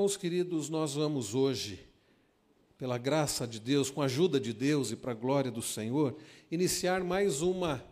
Irmãos 0.00 0.16
queridos, 0.16 0.70
nós 0.70 0.94
vamos 0.94 1.34
hoje, 1.34 1.78
pela 2.78 2.96
graça 2.96 3.46
de 3.46 3.60
Deus, 3.60 3.90
com 3.90 4.00
a 4.00 4.06
ajuda 4.06 4.40
de 4.40 4.54
Deus 4.54 4.90
e 4.90 4.96
para 4.96 5.12
a 5.12 5.14
glória 5.14 5.50
do 5.50 5.60
Senhor, 5.60 6.16
iniciar 6.50 7.04
mais 7.04 7.42
uma 7.42 7.84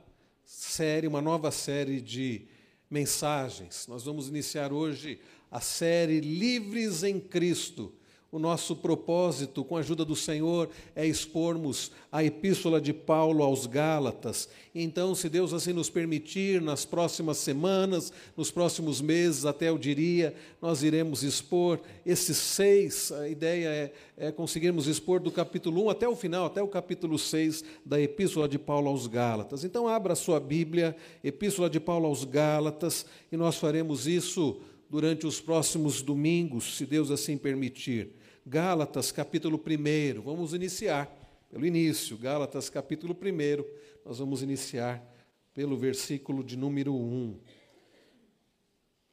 série, 0.42 1.06
uma 1.06 1.20
nova 1.20 1.50
série 1.50 2.00
de 2.00 2.46
mensagens. 2.88 3.86
Nós 3.86 4.04
vamos 4.04 4.26
iniciar 4.26 4.72
hoje 4.72 5.20
a 5.50 5.60
série 5.60 6.20
Livres 6.20 7.02
em 7.02 7.20
Cristo. 7.20 7.92
O 8.30 8.38
nosso 8.38 8.76
propósito, 8.76 9.64
com 9.64 9.74
a 9.74 9.80
ajuda 9.80 10.04
do 10.04 10.14
Senhor, 10.14 10.68
é 10.94 11.06
expormos 11.06 11.90
a 12.12 12.22
epístola 12.22 12.78
de 12.78 12.92
Paulo 12.92 13.42
aos 13.42 13.64
Gálatas. 13.64 14.50
Então, 14.74 15.14
se 15.14 15.30
Deus 15.30 15.54
assim 15.54 15.72
nos 15.72 15.88
permitir, 15.88 16.60
nas 16.60 16.84
próximas 16.84 17.38
semanas, 17.38 18.12
nos 18.36 18.50
próximos 18.50 19.00
meses, 19.00 19.46
até 19.46 19.70
eu 19.70 19.78
diria, 19.78 20.34
nós 20.60 20.82
iremos 20.82 21.22
expor 21.22 21.80
esses 22.04 22.36
seis. 22.36 23.10
A 23.12 23.26
ideia 23.26 23.66
é, 23.66 23.92
é 24.18 24.30
conseguirmos 24.30 24.86
expor 24.86 25.20
do 25.20 25.30
capítulo 25.30 25.86
1 25.86 25.88
até 25.88 26.06
o 26.06 26.14
final, 26.14 26.44
até 26.44 26.62
o 26.62 26.68
capítulo 26.68 27.18
6 27.18 27.64
da 27.82 27.98
epístola 27.98 28.46
de 28.46 28.58
Paulo 28.58 28.90
aos 28.90 29.06
Gálatas. 29.06 29.64
Então, 29.64 29.88
abra 29.88 30.12
a 30.12 30.16
sua 30.16 30.38
Bíblia, 30.38 30.94
epístola 31.24 31.70
de 31.70 31.80
Paulo 31.80 32.04
aos 32.04 32.24
Gálatas, 32.24 33.06
e 33.32 33.38
nós 33.38 33.56
faremos 33.56 34.06
isso 34.06 34.60
durante 34.90 35.26
os 35.26 35.40
próximos 35.40 36.02
domingos, 36.02 36.76
se 36.76 36.84
Deus 36.84 37.10
assim 37.10 37.38
permitir. 37.38 38.17
Gálatas, 38.50 39.12
capítulo 39.12 39.62
1. 39.62 40.22
Vamos 40.22 40.54
iniciar 40.54 41.06
pelo 41.50 41.66
início. 41.66 42.16
Gálatas, 42.16 42.70
capítulo 42.70 43.14
1. 43.14 43.62
Nós 44.06 44.20
vamos 44.20 44.42
iniciar 44.42 45.04
pelo 45.52 45.76
versículo 45.76 46.42
de 46.42 46.56
número 46.56 46.94
1. 46.94 47.38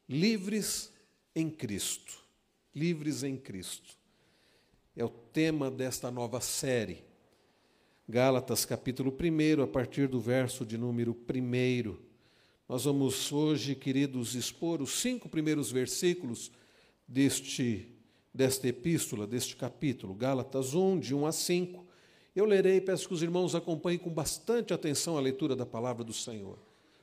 Livres 0.08 0.90
em 1.34 1.50
Cristo. 1.50 2.14
Livres 2.74 3.22
em 3.22 3.36
Cristo. 3.36 3.98
É 4.96 5.04
o 5.04 5.10
tema 5.10 5.70
desta 5.70 6.10
nova 6.10 6.40
série. 6.40 7.04
Gálatas, 8.08 8.64
capítulo 8.64 9.14
1, 9.14 9.62
a 9.62 9.66
partir 9.66 10.08
do 10.08 10.18
verso 10.18 10.64
de 10.64 10.78
número 10.78 11.14
1. 11.14 11.94
Nós 12.66 12.84
vamos 12.84 13.30
hoje, 13.30 13.74
queridos, 13.74 14.34
expor 14.34 14.80
os 14.80 14.92
cinco 14.92 15.28
primeiros 15.28 15.70
versículos 15.70 16.50
deste, 17.06 17.95
desta 18.36 18.68
epístola, 18.68 19.26
deste 19.26 19.56
capítulo, 19.56 20.12
Gálatas 20.12 20.74
1, 20.74 21.00
de 21.00 21.14
1 21.14 21.24
a 21.26 21.32
5. 21.32 21.86
Eu 22.34 22.44
lerei, 22.44 22.82
peço 22.82 23.08
que 23.08 23.14
os 23.14 23.22
irmãos 23.22 23.54
acompanhem 23.54 23.98
com 23.98 24.10
bastante 24.10 24.74
atenção 24.74 25.16
a 25.16 25.20
leitura 25.20 25.56
da 25.56 25.64
palavra 25.64 26.04
do 26.04 26.12
Senhor. 26.12 26.58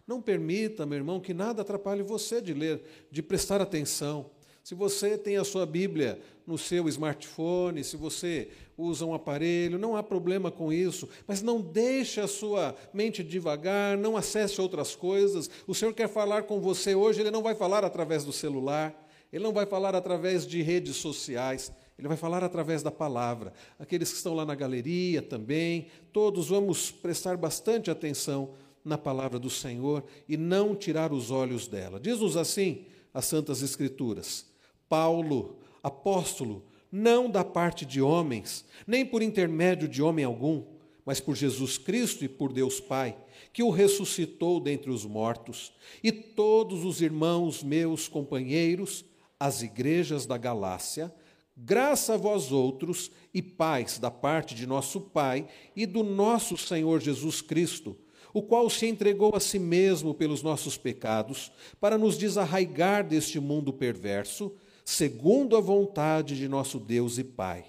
Não 0.05 0.21
permita, 0.21 0.85
meu 0.85 0.99
irmão, 0.99 1.19
que 1.19 1.33
nada 1.33 1.63
atrapalhe 1.63 2.03
você 2.03 2.39
de 2.39 2.53
ler, 2.53 2.83
de 3.09 3.23
prestar 3.23 3.61
atenção. 3.61 4.29
Se 4.63 4.75
você 4.75 5.17
tem 5.17 5.37
a 5.37 5.43
sua 5.43 5.65
Bíblia 5.65 6.19
no 6.45 6.55
seu 6.57 6.87
smartphone, 6.87 7.83
se 7.83 7.97
você 7.97 8.49
usa 8.77 9.03
um 9.03 9.13
aparelho, 9.13 9.79
não 9.79 9.95
há 9.95 10.03
problema 10.03 10.51
com 10.51 10.71
isso, 10.71 11.09
mas 11.25 11.41
não 11.41 11.59
deixe 11.59 12.21
a 12.21 12.27
sua 12.27 12.75
mente 12.93 13.23
devagar, 13.23 13.97
não 13.97 14.15
acesse 14.15 14.61
outras 14.61 14.95
coisas. 14.95 15.49
O 15.65 15.73
Senhor 15.73 15.93
quer 15.93 16.07
falar 16.07 16.43
com 16.43 16.61
você 16.61 16.93
hoje, 16.93 17.21
ele 17.21 17.31
não 17.31 17.41
vai 17.41 17.55
falar 17.55 17.83
através 17.83 18.23
do 18.23 18.31
celular, 18.31 19.02
ele 19.33 19.43
não 19.43 19.51
vai 19.51 19.65
falar 19.65 19.95
através 19.95 20.45
de 20.45 20.61
redes 20.61 20.95
sociais, 20.97 21.73
ele 21.97 22.07
vai 22.07 22.15
falar 22.15 22.43
através 22.43 22.83
da 22.83 22.91
palavra. 22.91 23.51
Aqueles 23.79 24.11
que 24.11 24.17
estão 24.17 24.35
lá 24.35 24.45
na 24.45 24.53
galeria 24.53 25.23
também, 25.23 25.87
todos 26.11 26.49
vamos 26.49 26.91
prestar 26.91 27.35
bastante 27.35 27.89
atenção 27.89 28.53
na 28.85 28.95
palavra 28.95 29.39
do 29.39 29.49
Senhor 29.49 30.03
e 30.29 30.37
não 30.37 30.75
tirar 30.75 31.11
os 31.11 31.31
olhos 31.31 31.67
dela. 31.67 31.99
Diz-nos 31.99 32.37
assim 32.37 32.85
as 33.11 33.25
Santas 33.25 33.63
Escrituras. 33.63 34.45
Paulo, 34.87 35.57
apóstolo, 35.81 36.63
não 36.91 37.27
da 37.27 37.43
parte 37.43 37.87
de 37.87 37.99
homens, 38.03 38.63
nem 38.85 39.03
por 39.03 39.23
intermédio 39.23 39.87
de 39.87 40.03
homem 40.03 40.23
algum, 40.23 40.63
mas 41.03 41.19
por 41.19 41.35
Jesus 41.35 41.79
Cristo 41.79 42.23
e 42.23 42.29
por 42.29 42.53
Deus 42.53 42.79
Pai, 42.79 43.17
que 43.51 43.63
o 43.63 43.71
ressuscitou 43.71 44.59
dentre 44.59 44.91
os 44.91 45.05
mortos, 45.05 45.73
e 46.03 46.11
todos 46.11 46.85
os 46.85 47.01
irmãos 47.01 47.63
meus 47.63 48.07
companheiros, 48.07 49.03
as 49.43 49.61
igrejas 49.61 50.25
da 50.25 50.37
Galácia, 50.37 51.13
graça 51.57 52.13
a 52.13 52.17
vós 52.17 52.49
outros 52.49 53.11
e 53.33 53.41
paz 53.41 53.99
da 53.99 54.09
parte 54.09 54.55
de 54.55 54.65
nosso 54.65 55.01
Pai 55.01 55.49
e 55.75 55.85
do 55.85 56.01
nosso 56.01 56.55
Senhor 56.55 57.01
Jesus 57.01 57.41
Cristo, 57.41 57.93
o 58.33 58.41
qual 58.41 58.69
se 58.69 58.85
entregou 58.87 59.35
a 59.35 59.41
si 59.41 59.59
mesmo 59.59 60.13
pelos 60.13 60.41
nossos 60.41 60.77
pecados, 60.77 61.51
para 61.77 61.97
nos 61.97 62.17
desarraigar 62.17 63.05
deste 63.05 63.37
mundo 63.37 63.73
perverso 63.73 64.55
segundo 64.85 65.57
a 65.57 65.59
vontade 65.59 66.37
de 66.37 66.47
nosso 66.47 66.79
Deus 66.79 67.17
e 67.17 67.23
Pai, 67.25 67.65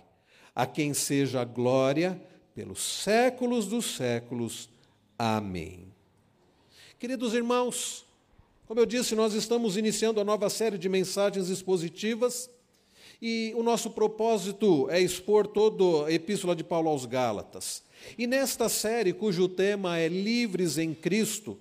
a 0.55 0.67
quem 0.67 0.95
seja 0.95 1.41
a 1.41 1.45
glória 1.45 2.23
pelos 2.55 2.81
séculos 3.03 3.67
dos 3.67 3.97
séculos. 3.97 4.71
Amém. 5.19 5.93
Queridos 7.01 7.35
irmãos, 7.35 8.07
como 8.67 8.81
eu 8.81 8.87
disse, 8.87 9.15
nós 9.15 9.35
estamos 9.35 9.77
iniciando 9.77 10.21
a 10.21 10.25
nova 10.25 10.49
série 10.49 10.79
de 10.79 10.89
mensagens 10.89 11.51
expositivas 11.51 12.49
e 13.21 13.53
o 13.57 13.63
nosso 13.63 13.91
propósito 13.91 14.89
é 14.91 15.01
expor 15.01 15.47
toda 15.47 16.07
a 16.07 16.13
epístola 16.13 16.57
de 16.57 16.65
Paulo 16.65 16.89
aos 16.89 17.05
Gálatas. 17.05 17.83
E 18.19 18.27
nesta 18.27 18.69
série, 18.69 19.13
cujo 19.13 19.49
tema 19.49 19.99
é 19.99 20.09
Livres 20.09 20.79
em 20.79 20.95
Cristo, 20.95 21.59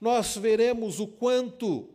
nós 0.00 0.36
veremos 0.36 0.98
o 0.98 1.06
quanto 1.06 1.88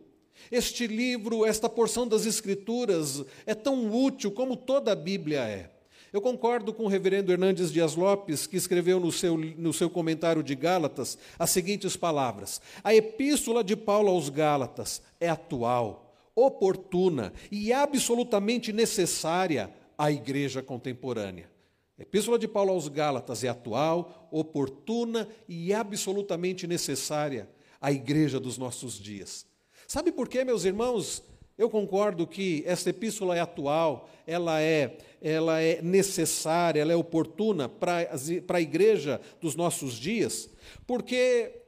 este 0.50 0.86
livro, 0.86 1.44
esta 1.44 1.68
porção 1.68 2.06
das 2.06 2.24
Escrituras, 2.24 3.24
é 3.46 3.54
tão 3.54 3.92
útil 3.92 4.30
como 4.30 4.56
toda 4.56 4.92
a 4.92 4.96
Bíblia 4.96 5.40
é. 5.40 5.75
Eu 6.12 6.20
concordo 6.20 6.72
com 6.72 6.84
o 6.84 6.88
reverendo 6.88 7.32
Hernandes 7.32 7.72
Dias 7.72 7.96
Lopes, 7.96 8.46
que 8.46 8.56
escreveu 8.56 9.00
no 9.00 9.10
seu, 9.10 9.36
no 9.36 9.72
seu 9.72 9.90
comentário 9.90 10.42
de 10.42 10.54
Gálatas 10.54 11.18
as 11.38 11.50
seguintes 11.50 11.96
palavras: 11.96 12.60
A 12.82 12.94
epístola 12.94 13.64
de 13.64 13.76
Paulo 13.76 14.10
aos 14.10 14.28
Gálatas 14.28 15.02
é 15.20 15.28
atual, 15.28 16.14
oportuna 16.34 17.32
e 17.50 17.72
absolutamente 17.72 18.72
necessária 18.72 19.70
à 19.98 20.10
igreja 20.10 20.62
contemporânea. 20.62 21.50
A 21.98 22.02
epístola 22.02 22.38
de 22.38 22.46
Paulo 22.46 22.72
aos 22.72 22.88
Gálatas 22.88 23.42
é 23.42 23.48
atual, 23.48 24.28
oportuna 24.30 25.28
e 25.48 25.72
absolutamente 25.72 26.66
necessária 26.66 27.48
à 27.80 27.90
igreja 27.90 28.38
dos 28.38 28.58
nossos 28.58 28.98
dias. 28.98 29.46
Sabe 29.88 30.12
por 30.12 30.28
quê, 30.28 30.44
meus 30.44 30.64
irmãos? 30.64 31.22
Eu 31.58 31.70
concordo 31.70 32.26
que 32.26 32.62
essa 32.66 32.90
epístola 32.90 33.36
é 33.36 33.40
atual, 33.40 34.10
ela 34.26 34.60
é, 34.60 34.98
ela 35.22 35.60
é 35.60 35.80
necessária, 35.80 36.80
ela 36.80 36.92
é 36.92 36.96
oportuna 36.96 37.68
para 37.68 38.10
a 38.48 38.60
igreja 38.60 39.20
dos 39.40 39.54
nossos 39.54 39.94
dias, 39.94 40.50
porque 40.86 41.62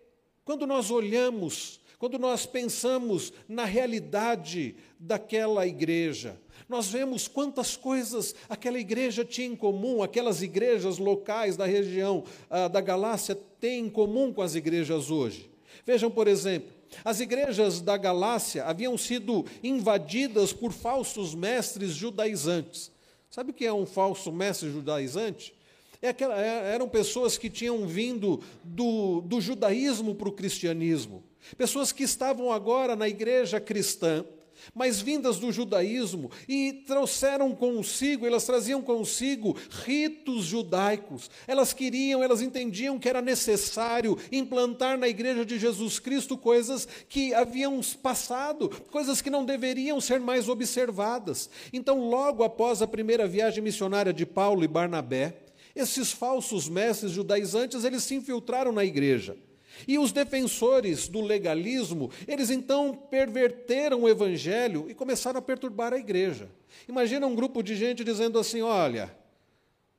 quando 0.45 0.67
nós 0.67 0.91
olhamos, 0.91 1.81
quando 1.99 2.19
nós 2.19 2.45
pensamos 2.45 3.33
na 3.49 3.65
realidade 3.65 4.77
daquela 4.99 5.67
igreja, 5.67 6.39
nós 6.69 6.89
vemos 6.89 7.27
quantas 7.27 7.77
coisas 7.77 8.35
aquela 8.49 8.79
igreja 8.79 9.25
tinha 9.25 9.47
em 9.47 9.57
comum, 9.57 10.03
aquelas 10.03 10.43
igrejas 10.43 10.99
locais 10.99 11.57
da 11.57 11.65
região 11.65 12.25
ah, 12.51 12.69
da 12.69 12.81
Galácia 12.81 13.35
têm 13.59 13.87
em 13.87 13.91
comum 13.91 14.33
com 14.33 14.43
as 14.43 14.55
igrejas 14.55 15.11
hoje. 15.11 15.51
Vejam, 15.87 16.11
por 16.11 16.29
exemplo, 16.29 16.78
as 17.05 17.21
igrejas 17.21 17.81
da 17.81 17.97
Galácia 17.97 18.65
haviam 18.65 18.97
sido 18.97 19.45
invadidas 19.63 20.53
por 20.53 20.73
falsos 20.73 21.35
mestres 21.35 21.93
judaizantes. 21.93 22.91
Sabe 23.31 23.51
o 23.51 23.55
que 23.55 23.67
é 23.67 23.73
um 23.73 23.87
falso 23.87 24.33
mestre 24.33 24.71
judaizante? 24.71 25.55
É 26.01 26.09
aquela, 26.09 26.41
é, 26.41 26.75
eram 26.75 26.89
pessoas 26.89 27.37
que 27.37 27.51
tinham 27.51 27.87
vindo 27.87 28.41
do, 28.63 29.21
do 29.23 29.41
judaísmo 29.41 30.15
para 30.15 30.29
o 30.29 30.33
cristianismo, 30.33 31.25
pessoas 31.57 31.91
que 31.91 32.05
estavam 32.05 32.53
agora 32.53 32.95
na 32.95 33.09
igreja 33.09 33.61
cristã, 33.61 34.25
mas 34.75 35.01
vindas 35.01 35.39
do 35.39 35.51
judaísmo, 35.53 36.31
e 36.49 36.85
trouxeram 36.87 37.55
consigo, 37.55 38.27
elas 38.27 38.45
traziam 38.45 38.83
consigo 38.83 39.57
ritos 39.85 40.45
judaicos. 40.45 41.31
Elas 41.47 41.73
queriam, 41.73 42.23
elas 42.23 42.43
entendiam 42.43 42.99
que 42.99 43.09
era 43.09 43.23
necessário 43.23 44.19
implantar 44.31 44.99
na 44.99 45.09
igreja 45.09 45.45
de 45.45 45.59
Jesus 45.59 45.99
Cristo 45.99 46.37
coisas 46.37 46.87
que 47.09 47.35
haviam 47.35 47.81
passado, 48.03 48.69
coisas 48.91 49.21
que 49.21 49.31
não 49.31 49.45
deveriam 49.45 50.01
ser 50.01 50.21
mais 50.21 50.49
observadas. 50.49 51.51
Então, 51.73 52.09
logo 52.09 52.43
após 52.43 52.83
a 52.83 52.87
primeira 52.87 53.27
viagem 53.27 53.63
missionária 53.63 54.13
de 54.13 54.27
Paulo 54.27 54.65
e 54.65 54.69
Barnabé, 54.69 55.37
esses 55.75 56.11
falsos 56.11 56.69
mestres 56.69 57.13
judaizantes, 57.13 57.85
eles 57.85 58.03
se 58.03 58.15
infiltraram 58.15 58.73
na 58.73 58.85
igreja. 58.85 59.37
E 59.87 59.99
os 59.99 60.13
defensores 60.13 61.09
do 61.09 61.21
legalismo, 61.21 62.11
eles 62.27 62.51
então 62.51 62.95
perverteram 62.95 64.03
o 64.03 64.09
evangelho 64.09 64.87
e 64.89 64.95
começaram 64.95 65.39
a 65.39 65.43
perturbar 65.43 65.93
a 65.93 65.99
igreja. 65.99 66.49
Imagina 66.89 67.27
um 67.27 67.35
grupo 67.35 67.63
de 67.63 67.77
gente 67.77 68.03
dizendo 68.03 68.39
assim: 68.39 68.63
olha, 68.63 69.15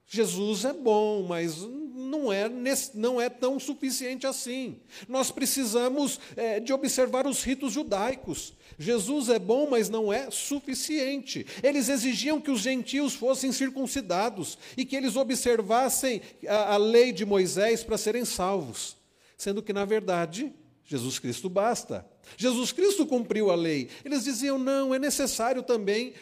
Jesus 0.05 0.65
é 0.65 0.73
bom, 0.73 1.23
mas 1.23 1.63
não 2.09 2.33
é, 2.33 2.49
não 2.95 3.21
é 3.21 3.29
tão 3.29 3.59
suficiente 3.59 4.25
assim. 4.25 4.77
Nós 5.07 5.29
precisamos 5.29 6.19
é, 6.35 6.59
de 6.59 6.73
observar 6.73 7.27
os 7.27 7.43
ritos 7.43 7.73
judaicos. 7.73 8.53
Jesus 8.79 9.29
é 9.29 9.37
bom, 9.37 9.69
mas 9.69 9.89
não 9.89 10.11
é 10.11 10.31
suficiente. 10.31 11.45
Eles 11.61 11.89
exigiam 11.89 12.41
que 12.41 12.49
os 12.49 12.61
gentios 12.61 13.13
fossem 13.13 13.51
circuncidados 13.51 14.57
e 14.75 14.83
que 14.83 14.95
eles 14.95 15.15
observassem 15.15 16.21
a, 16.47 16.73
a 16.73 16.77
lei 16.77 17.11
de 17.11 17.25
Moisés 17.25 17.83
para 17.83 17.97
serem 17.97 18.25
salvos, 18.25 18.97
sendo 19.39 19.63
que, 19.63 19.71
na 19.71 19.85
verdade, 19.85 20.53
Jesus 20.83 21.17
Cristo 21.17 21.49
basta. 21.49 22.05
Jesus 22.35 22.71
Cristo 22.71 23.05
cumpriu 23.05 23.49
a 23.49 23.55
lei. 23.55 23.89
Eles 24.03 24.25
diziam: 24.25 24.59
não, 24.59 24.93
é 24.93 24.99
necessário 24.99 25.63
também, 25.63 26.13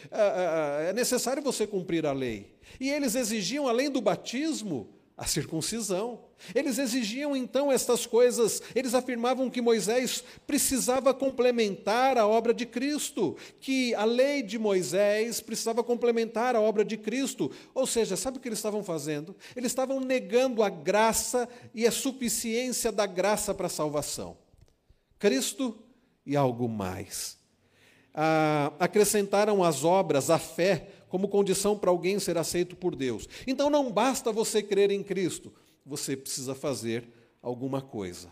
é 0.88 0.94
necessário 0.94 1.42
você 1.42 1.66
cumprir 1.66 2.06
a 2.06 2.14
lei. 2.14 2.56
E 2.80 2.90
eles 2.90 3.16
exigiam, 3.16 3.68
além 3.68 3.90
do 3.90 4.00
batismo, 4.00 4.90
a 5.18 5.26
circuncisão. 5.26 6.20
Eles 6.54 6.78
exigiam 6.78 7.36
então 7.36 7.72
estas 7.72 8.06
coisas, 8.06 8.62
eles 8.76 8.94
afirmavam 8.94 9.50
que 9.50 9.60
Moisés 9.60 10.24
precisava 10.46 11.12
complementar 11.12 12.20
a 12.20 12.28
obra 12.28 12.54
de 12.54 12.68
Cristo, 12.68 13.36
que 13.60 13.96
a 13.96 14.06
lei 14.06 14.44
de 14.44 14.60
Moisés 14.60 15.42
precisava 15.42 15.84
complementar 15.84 16.56
a 16.56 16.62
obra 16.62 16.86
de 16.86 16.96
Cristo. 16.96 17.52
Ou 17.74 17.88
seja, 17.88 18.16
sabe 18.16 18.38
o 18.38 18.40
que 18.40 18.48
eles 18.48 18.60
estavam 18.60 18.84
fazendo? 18.84 19.36
Eles 19.56 19.72
estavam 19.72 20.00
negando 20.00 20.62
a 20.62 20.70
graça 20.70 21.50
e 21.74 21.88
a 21.88 21.92
suficiência 21.92 22.92
da 22.92 23.08
graça 23.08 23.56
para 23.56 23.66
a 23.66 23.72
salvação. 23.72 24.38
Cristo 25.18 25.84
e 26.24 26.36
algo 26.36 26.70
mais. 26.70 27.38
Ah, 28.14 28.72
acrescentaram 28.80 29.64
as 29.64 29.84
obras, 29.84 30.30
a 30.30 30.38
fé, 30.38 30.90
como 31.10 31.28
condição 31.28 31.78
para 31.78 31.90
alguém 31.90 32.20
ser 32.20 32.38
aceito 32.38 32.76
por 32.76 32.96
Deus. 32.96 33.28
Então 33.46 33.70
não 33.70 33.92
basta 33.92 34.32
você 34.32 34.62
crer 34.62 34.92
em 34.92 35.04
Cristo, 35.04 35.54
você 35.86 36.16
precisa 36.16 36.54
fazer 36.54 37.08
alguma 37.42 37.82
coisa. 37.82 38.32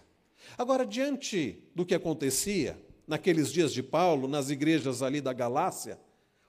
Agora, 0.57 0.86
diante 0.86 1.63
do 1.74 1.86
que 1.86 1.95
acontecia 1.95 2.80
naqueles 3.07 3.51
dias 3.51 3.74
de 3.74 3.81
Paulo, 3.81 4.27
nas 4.27 4.50
igrejas 4.50 5.01
ali 5.01 5.22
da 5.22 5.33
Galácia, 5.33 6.00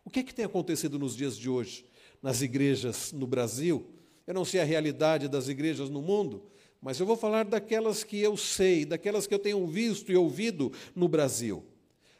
o 0.05 0.11
que, 0.11 0.21
é 0.21 0.23
que 0.23 0.35
tem 0.35 0.45
acontecido 0.45 0.99
nos 0.99 1.17
dias 1.17 1.37
de 1.37 1.49
hoje, 1.49 1.85
nas 2.23 2.43
igrejas 2.43 3.13
no 3.13 3.27
Brasil? 3.27 3.87
Eu 4.27 4.35
não 4.35 4.45
sei 4.45 4.61
a 4.61 4.65
realidade 4.65 5.29
das 5.29 5.49
igrejas 5.49 5.89
no 5.89 6.03
mundo, 6.03 6.45
mas 6.81 6.99
eu 7.01 7.07
vou 7.07 7.17
falar 7.17 7.45
daquelas 7.45 8.05
que 8.05 8.21
eu 8.21 8.37
sei, 8.37 8.85
daquelas 8.85 9.27
que 9.27 9.35
eu 9.35 9.39
tenho 9.39 9.67
visto 9.67 10.13
e 10.13 10.17
ouvido 10.17 10.73
no 10.95 11.09
Brasil. 11.09 11.65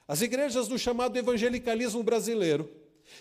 As 0.09 0.23
igrejas 0.23 0.69
do 0.69 0.79
chamado 0.79 1.17
evangelicalismo 1.17 2.03
brasileiro 2.03 2.71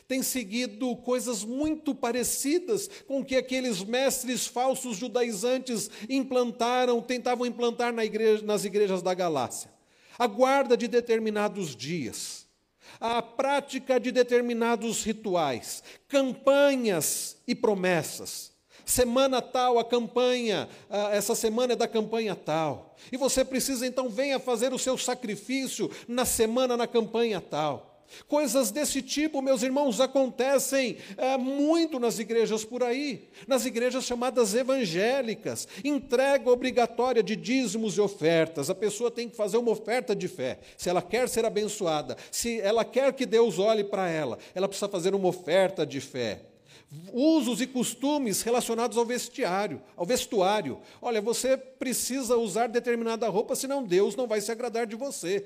têm 0.07 0.21
seguido 0.21 0.95
coisas 0.97 1.43
muito 1.43 1.93
parecidas 1.93 2.89
com 3.07 3.19
o 3.19 3.25
que 3.25 3.35
aqueles 3.35 3.83
mestres 3.83 4.47
falsos 4.47 4.97
judaizantes 4.97 5.89
implantaram, 6.09 7.01
tentavam 7.01 7.45
implantar 7.45 7.93
na 7.93 8.05
igreja, 8.05 8.43
nas 8.43 8.65
igrejas 8.65 9.01
da 9.01 9.13
Galácia. 9.13 9.69
A 10.17 10.27
guarda 10.27 10.77
de 10.77 10.87
determinados 10.87 11.75
dias, 11.75 12.45
a 12.99 13.21
prática 13.21 13.99
de 13.99 14.11
determinados 14.11 15.03
rituais, 15.03 15.83
campanhas 16.07 17.38
e 17.47 17.53
promessas 17.53 18.55
semana 18.85 19.41
tal, 19.41 19.79
a 19.79 19.83
campanha, 19.83 20.69
essa 21.11 21.33
semana 21.33 21.73
é 21.73 21.75
da 21.75 21.88
campanha 21.88 22.35
tal. 22.35 22.95
E 23.11 23.17
você 23.17 23.43
precisa 23.43 23.85
então 23.85 24.09
venha 24.09 24.39
fazer 24.39 24.73
o 24.73 24.79
seu 24.79 24.97
sacrifício 24.97 25.89
na 26.07 26.23
semana 26.23 26.77
na 26.77 26.88
campanha 26.88 27.41
tal. 27.41 27.94
Coisas 28.27 28.71
desse 28.71 29.01
tipo, 29.01 29.41
meus 29.41 29.63
irmãos, 29.63 29.99
acontecem 29.99 30.97
é, 31.17 31.37
muito 31.37 31.99
nas 31.99 32.19
igrejas 32.19 32.63
por 32.63 32.83
aí, 32.83 33.27
nas 33.47 33.65
igrejas 33.65 34.05
chamadas 34.05 34.55
evangélicas. 34.55 35.67
Entrega 35.83 36.49
obrigatória 36.49 37.21
de 37.21 37.35
dízimos 37.35 37.97
e 37.97 38.01
ofertas. 38.01 38.69
A 38.69 38.75
pessoa 38.75 39.11
tem 39.11 39.29
que 39.29 39.35
fazer 39.35 39.57
uma 39.57 39.71
oferta 39.71 40.15
de 40.15 40.27
fé. 40.27 40.59
Se 40.77 40.89
ela 40.89 41.01
quer 41.01 41.27
ser 41.29 41.45
abençoada, 41.45 42.17
se 42.31 42.59
ela 42.61 42.85
quer 42.85 43.13
que 43.13 43.25
Deus 43.25 43.59
olhe 43.59 43.83
para 43.83 44.09
ela, 44.09 44.37
ela 44.53 44.67
precisa 44.67 44.89
fazer 44.89 45.13
uma 45.13 45.27
oferta 45.27 45.85
de 45.85 45.99
fé 45.99 46.41
usos 47.11 47.61
e 47.61 47.67
costumes 47.67 48.41
relacionados 48.41 48.97
ao 48.97 49.05
vestiário, 49.05 49.81
ao 49.95 50.05
vestuário. 50.05 50.79
Olha, 51.01 51.21
você 51.21 51.57
precisa 51.57 52.37
usar 52.37 52.67
determinada 52.67 53.27
roupa, 53.27 53.55
senão 53.55 53.83
Deus 53.83 54.15
não 54.15 54.27
vai 54.27 54.39
se 54.39 54.51
agradar 54.51 54.85
de 54.85 54.95
você. 54.95 55.45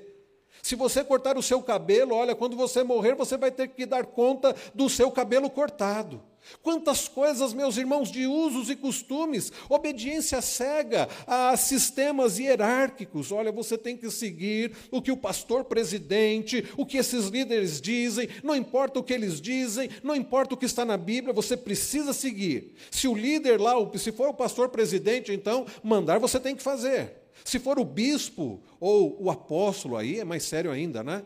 Se 0.62 0.74
você 0.74 1.02
cortar 1.02 1.36
o 1.38 1.42
seu 1.42 1.62
cabelo, 1.62 2.14
olha, 2.14 2.34
quando 2.34 2.56
você 2.56 2.82
morrer, 2.82 3.14
você 3.14 3.36
vai 3.36 3.50
ter 3.50 3.68
que 3.68 3.86
dar 3.86 4.06
conta 4.06 4.54
do 4.74 4.88
seu 4.88 5.10
cabelo 5.10 5.48
cortado. 5.48 6.22
Quantas 6.62 7.08
coisas, 7.08 7.52
meus 7.52 7.76
irmãos, 7.76 8.10
de 8.10 8.26
usos 8.26 8.70
e 8.70 8.76
costumes, 8.76 9.52
obediência 9.68 10.40
cega 10.40 11.08
a 11.26 11.56
sistemas 11.56 12.38
hierárquicos. 12.38 13.30
Olha, 13.30 13.52
você 13.52 13.78
tem 13.78 13.96
que 13.96 14.10
seguir 14.10 14.72
o 14.90 15.00
que 15.00 15.12
o 15.12 15.16
pastor 15.16 15.64
presidente, 15.64 16.66
o 16.76 16.84
que 16.84 16.96
esses 16.96 17.26
líderes 17.26 17.80
dizem, 17.80 18.28
não 18.42 18.56
importa 18.56 18.98
o 18.98 19.02
que 19.02 19.12
eles 19.12 19.40
dizem, 19.40 19.90
não 20.02 20.16
importa 20.16 20.54
o 20.54 20.56
que 20.56 20.66
está 20.66 20.84
na 20.84 20.96
Bíblia, 20.96 21.32
você 21.32 21.56
precisa 21.56 22.12
seguir. 22.12 22.74
Se 22.90 23.06
o 23.06 23.14
líder 23.14 23.60
lá, 23.60 23.74
se 23.96 24.12
for 24.12 24.28
o 24.28 24.34
pastor 24.34 24.68
presidente, 24.70 25.32
então, 25.32 25.66
mandar, 25.82 26.18
você 26.18 26.40
tem 26.40 26.56
que 26.56 26.62
fazer. 26.62 27.19
Se 27.44 27.58
for 27.58 27.78
o 27.78 27.84
bispo 27.84 28.62
ou 28.78 29.16
o 29.22 29.30
apóstolo, 29.30 29.96
aí 29.96 30.20
é 30.20 30.24
mais 30.24 30.44
sério 30.44 30.70
ainda, 30.70 31.02
né? 31.02 31.24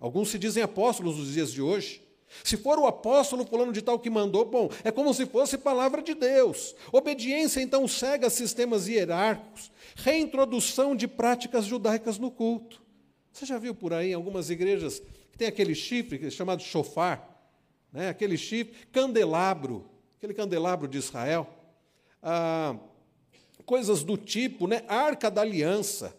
Alguns 0.00 0.28
se 0.30 0.38
dizem 0.38 0.62
apóstolos 0.62 1.18
nos 1.18 1.32
dias 1.32 1.52
de 1.52 1.62
hoje. 1.62 2.02
Se 2.42 2.56
for 2.56 2.78
o 2.78 2.86
apóstolo 2.86 3.46
fulano 3.46 3.72
de 3.72 3.80
tal 3.80 3.98
que 3.98 4.10
mandou, 4.10 4.44
bom, 4.44 4.68
é 4.82 4.90
como 4.90 5.14
se 5.14 5.24
fosse 5.26 5.56
palavra 5.56 6.02
de 6.02 6.14
Deus. 6.14 6.74
Obediência 6.90 7.60
então 7.60 7.86
cega 7.86 8.28
sistemas 8.28 8.88
hierárquicos, 8.88 9.70
reintrodução 9.94 10.96
de 10.96 11.06
práticas 11.06 11.64
judaicas 11.64 12.18
no 12.18 12.30
culto. 12.30 12.82
Você 13.32 13.46
já 13.46 13.58
viu 13.58 13.74
por 13.74 13.92
aí 13.92 14.12
algumas 14.12 14.50
igrejas 14.50 15.00
que 15.30 15.38
tem 15.38 15.48
aquele 15.48 15.74
chifre 15.74 16.30
chamado 16.30 16.62
chofar, 16.62 17.52
né? 17.92 18.08
aquele 18.08 18.36
chifre, 18.36 18.74
candelabro, 18.92 19.88
aquele 20.16 20.34
candelabro 20.34 20.88
de 20.88 20.98
Israel. 20.98 21.48
Ah, 22.22 22.76
coisas 23.64 24.02
do 24.02 24.16
tipo, 24.16 24.66
né? 24.66 24.82
Arca 24.88 25.30
da 25.30 25.40
Aliança. 25.40 26.14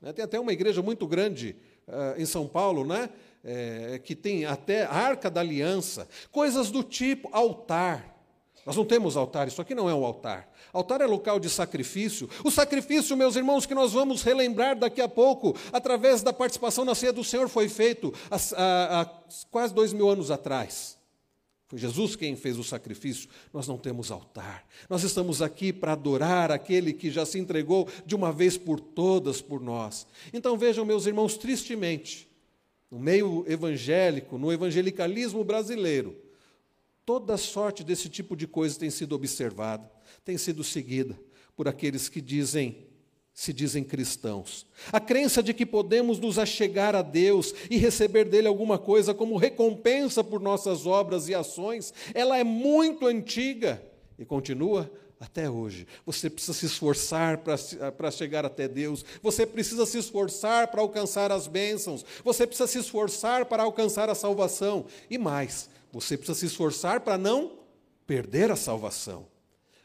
Né? 0.00 0.12
Tem 0.12 0.24
até 0.24 0.38
uma 0.38 0.52
igreja 0.52 0.82
muito 0.82 1.06
grande 1.06 1.56
ah, 1.86 2.14
em 2.16 2.26
São 2.26 2.46
Paulo, 2.46 2.84
né? 2.84 3.10
É, 3.42 3.98
que 4.04 4.14
tem 4.14 4.44
até 4.44 4.84
Arca 4.84 5.30
da 5.30 5.40
Aliança, 5.40 6.06
coisas 6.30 6.70
do 6.70 6.82
tipo 6.82 7.28
altar. 7.32 8.20
Nós 8.66 8.76
não 8.76 8.84
temos 8.84 9.16
altar, 9.16 9.48
isso 9.48 9.62
aqui 9.62 9.74
não 9.74 9.88
é 9.88 9.94
um 9.94 10.04
altar. 10.04 10.46
Altar 10.72 11.00
é 11.00 11.06
local 11.06 11.40
de 11.40 11.48
sacrifício. 11.48 12.28
O 12.44 12.50
sacrifício, 12.50 13.16
meus 13.16 13.36
irmãos, 13.36 13.64
que 13.64 13.74
nós 13.74 13.92
vamos 13.92 14.22
relembrar 14.22 14.78
daqui 14.78 15.00
a 15.00 15.08
pouco, 15.08 15.56
através 15.72 16.22
da 16.22 16.32
participação 16.32 16.84
na 16.84 16.94
ceia 16.94 17.14
do 17.14 17.24
Senhor, 17.24 17.48
foi 17.48 17.68
feito 17.68 18.12
há, 18.30 19.00
há 19.00 19.06
quase 19.50 19.72
dois 19.72 19.94
mil 19.94 20.08
anos 20.10 20.30
atrás. 20.30 20.99
Foi 21.70 21.78
Jesus 21.78 22.16
quem 22.16 22.34
fez 22.34 22.58
o 22.58 22.64
sacrifício. 22.64 23.30
Nós 23.52 23.68
não 23.68 23.78
temos 23.78 24.10
altar. 24.10 24.66
Nós 24.88 25.04
estamos 25.04 25.40
aqui 25.40 25.72
para 25.72 25.92
adorar 25.92 26.50
aquele 26.50 26.92
que 26.92 27.12
já 27.12 27.24
se 27.24 27.38
entregou 27.38 27.88
de 28.04 28.16
uma 28.16 28.32
vez 28.32 28.58
por 28.58 28.80
todas 28.80 29.40
por 29.40 29.60
nós. 29.60 30.04
Então 30.32 30.58
vejam, 30.58 30.84
meus 30.84 31.06
irmãos, 31.06 31.36
tristemente, 31.36 32.28
no 32.90 32.98
meio 32.98 33.44
evangélico, 33.46 34.36
no 34.36 34.52
evangelicalismo 34.52 35.44
brasileiro, 35.44 36.20
toda 37.06 37.36
sorte 37.36 37.84
desse 37.84 38.08
tipo 38.08 38.34
de 38.34 38.48
coisa 38.48 38.76
tem 38.76 38.90
sido 38.90 39.14
observada, 39.14 39.88
tem 40.24 40.36
sido 40.36 40.64
seguida 40.64 41.16
por 41.54 41.68
aqueles 41.68 42.08
que 42.08 42.20
dizem 42.20 42.89
se 43.32 43.52
dizem 43.52 43.82
cristãos. 43.82 44.66
A 44.92 45.00
crença 45.00 45.42
de 45.42 45.54
que 45.54 45.64
podemos 45.64 46.18
nos 46.18 46.38
achegar 46.38 46.94
a 46.94 47.02
Deus 47.02 47.54
e 47.70 47.76
receber 47.76 48.24
dele 48.24 48.48
alguma 48.48 48.78
coisa 48.78 49.14
como 49.14 49.36
recompensa 49.36 50.22
por 50.22 50.40
nossas 50.40 50.86
obras 50.86 51.28
e 51.28 51.34
ações, 51.34 51.94
ela 52.14 52.38
é 52.38 52.44
muito 52.44 53.06
antiga 53.06 53.82
e 54.18 54.24
continua 54.24 54.90
até 55.20 55.50
hoje. 55.50 55.86
Você 56.06 56.30
precisa 56.30 56.54
se 56.54 56.66
esforçar 56.66 57.38
para 57.38 58.10
chegar 58.10 58.44
até 58.46 58.66
Deus. 58.66 59.04
Você 59.22 59.46
precisa 59.46 59.84
se 59.84 59.98
esforçar 59.98 60.68
para 60.68 60.80
alcançar 60.80 61.30
as 61.30 61.46
bênçãos. 61.46 62.04
Você 62.24 62.46
precisa 62.46 62.66
se 62.66 62.78
esforçar 62.78 63.44
para 63.44 63.62
alcançar 63.62 64.08
a 64.08 64.14
salvação. 64.14 64.86
E 65.10 65.18
mais, 65.18 65.68
você 65.92 66.16
precisa 66.16 66.38
se 66.38 66.46
esforçar 66.46 67.00
para 67.00 67.18
não 67.18 67.58
perder 68.06 68.50
a 68.50 68.56
salvação. 68.56 69.26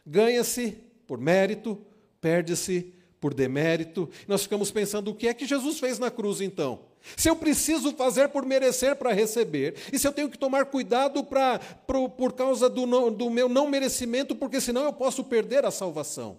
Ganha-se 0.06 0.78
por 1.06 1.20
mérito, 1.20 1.78
perde-se 2.22 2.82
por 2.82 2.96
demérito. 3.34 4.10
Nós 4.28 4.44
ficamos 4.44 4.72
pensando 4.72 5.12
o 5.12 5.16
que 5.16 5.28
é 5.28 5.34
que 5.34 5.46
Jesus 5.46 5.80
fez 5.80 6.00
na 6.00 6.12
cruz 6.12 6.42
então? 6.42 6.82
Se 7.16 7.30
eu 7.30 7.36
preciso 7.36 7.94
fazer 7.94 8.30
por 8.30 8.46
merecer 8.46 8.96
para 8.96 9.14
receber, 9.14 9.76
e 9.94 10.00
se 10.00 10.08
eu 10.08 10.12
tenho 10.12 10.30
que 10.30 10.38
tomar 10.38 10.66
cuidado 10.66 11.24
pra, 11.24 11.60
por, 11.60 12.10
por 12.10 12.34
causa 12.34 12.68
do, 12.68 12.86
do 13.12 13.30
meu 13.30 13.48
não 13.48 13.70
merecimento, 13.70 14.36
porque 14.36 14.60
senão 14.60 14.84
eu 14.84 14.94
posso 14.94 15.24
perder 15.24 15.66
a 15.66 15.72
salvação. 15.72 16.38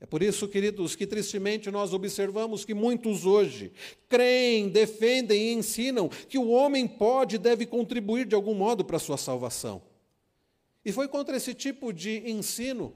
É 0.00 0.04
por 0.04 0.22
isso, 0.22 0.46
queridos, 0.46 0.94
que 0.94 1.06
tristemente 1.06 1.70
nós 1.70 1.94
observamos 1.94 2.64
que 2.64 2.74
muitos 2.74 3.24
hoje 3.24 3.72
creem, 4.08 4.68
defendem 4.68 5.48
e 5.48 5.52
ensinam 5.54 6.08
que 6.08 6.36
o 6.36 6.50
homem 6.50 6.86
pode 6.86 7.36
e 7.36 7.38
deve 7.38 7.64
contribuir 7.64 8.26
de 8.26 8.34
algum 8.34 8.54
modo 8.54 8.84
para 8.84 8.96
a 8.96 9.00
sua 9.00 9.16
salvação. 9.16 9.82
E 10.84 10.92
foi 10.92 11.08
contra 11.08 11.36
esse 11.36 11.54
tipo 11.54 11.92
de 11.92 12.30
ensino 12.30 12.94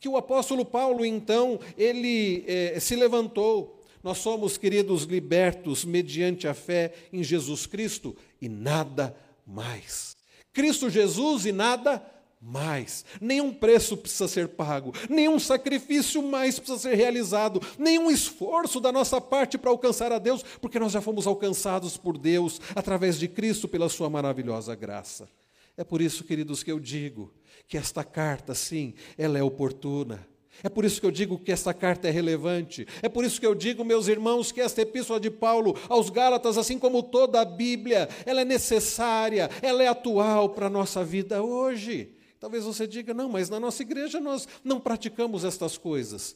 que 0.00 0.08
o 0.08 0.16
apóstolo 0.16 0.64
Paulo, 0.64 1.04
então, 1.04 1.60
ele 1.76 2.44
eh, 2.46 2.78
se 2.80 2.96
levantou. 2.96 3.80
Nós 4.02 4.18
somos, 4.18 4.56
queridos, 4.56 5.02
libertos 5.02 5.84
mediante 5.84 6.48
a 6.48 6.54
fé 6.54 6.92
em 7.12 7.22
Jesus 7.22 7.66
Cristo 7.66 8.16
e 8.40 8.48
nada 8.48 9.14
mais. 9.46 10.16
Cristo 10.52 10.88
Jesus 10.88 11.44
e 11.44 11.52
nada 11.52 12.02
mais. 12.40 13.04
Nenhum 13.20 13.52
preço 13.52 13.96
precisa 13.96 14.26
ser 14.26 14.48
pago, 14.48 14.94
nenhum 15.08 15.38
sacrifício 15.38 16.22
mais 16.22 16.58
precisa 16.58 16.78
ser 16.78 16.94
realizado, 16.94 17.60
nenhum 17.78 18.10
esforço 18.10 18.80
da 18.80 18.90
nossa 18.90 19.20
parte 19.20 19.58
para 19.58 19.70
alcançar 19.70 20.10
a 20.10 20.18
Deus, 20.18 20.42
porque 20.60 20.78
nós 20.78 20.92
já 20.92 21.02
fomos 21.02 21.26
alcançados 21.26 21.98
por 21.98 22.16
Deus 22.16 22.58
através 22.74 23.18
de 23.18 23.28
Cristo 23.28 23.68
pela 23.68 23.90
Sua 23.90 24.08
maravilhosa 24.08 24.74
graça. 24.74 25.28
É 25.76 25.84
por 25.84 26.00
isso, 26.00 26.24
queridos, 26.24 26.62
que 26.62 26.72
eu 26.72 26.80
digo 26.80 27.32
que 27.70 27.78
esta 27.78 28.02
carta, 28.02 28.52
sim, 28.52 28.94
ela 29.16 29.38
é 29.38 29.42
oportuna. 29.44 30.26
É 30.60 30.68
por 30.68 30.84
isso 30.84 31.00
que 31.00 31.06
eu 31.06 31.10
digo 31.12 31.38
que 31.38 31.52
esta 31.52 31.72
carta 31.72 32.08
é 32.08 32.10
relevante. 32.10 32.84
É 33.00 33.08
por 33.08 33.24
isso 33.24 33.38
que 33.38 33.46
eu 33.46 33.54
digo, 33.54 33.84
meus 33.84 34.08
irmãos, 34.08 34.50
que 34.50 34.60
esta 34.60 34.82
epístola 34.82 35.20
de 35.20 35.30
Paulo 35.30 35.78
aos 35.88 36.10
Gálatas, 36.10 36.58
assim 36.58 36.80
como 36.80 37.00
toda 37.00 37.40
a 37.40 37.44
Bíblia, 37.44 38.08
ela 38.26 38.40
é 38.40 38.44
necessária, 38.44 39.48
ela 39.62 39.84
é 39.84 39.86
atual 39.86 40.48
para 40.48 40.66
a 40.66 40.70
nossa 40.70 41.04
vida 41.04 41.44
hoje. 41.44 42.12
Talvez 42.40 42.64
você 42.64 42.88
diga, 42.88 43.14
não, 43.14 43.28
mas 43.28 43.48
na 43.48 43.60
nossa 43.60 43.82
igreja 43.82 44.18
nós 44.18 44.48
não 44.64 44.80
praticamos 44.80 45.44
estas 45.44 45.78
coisas. 45.78 46.34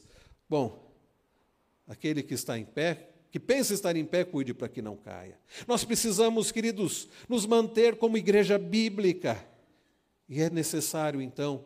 Bom, 0.49 0.89
aquele 1.85 2.23
que 2.23 2.33
está 2.33 2.57
em 2.57 2.63
pé, 2.63 3.09
que 3.29 3.41
pensa 3.41 3.73
estar 3.73 3.93
em 3.97 4.05
pé, 4.05 4.23
cuide 4.23 4.53
para 4.53 4.69
que 4.69 4.81
não 4.81 4.95
caia. 4.95 5.37
Nós 5.67 5.83
precisamos, 5.83 6.49
queridos, 6.49 7.09
nos 7.27 7.45
manter 7.45 7.97
como 7.97 8.15
igreja 8.15 8.57
bíblica. 8.57 9.53
E 10.27 10.41
é 10.41 10.49
necessário, 10.49 11.21
então, 11.21 11.65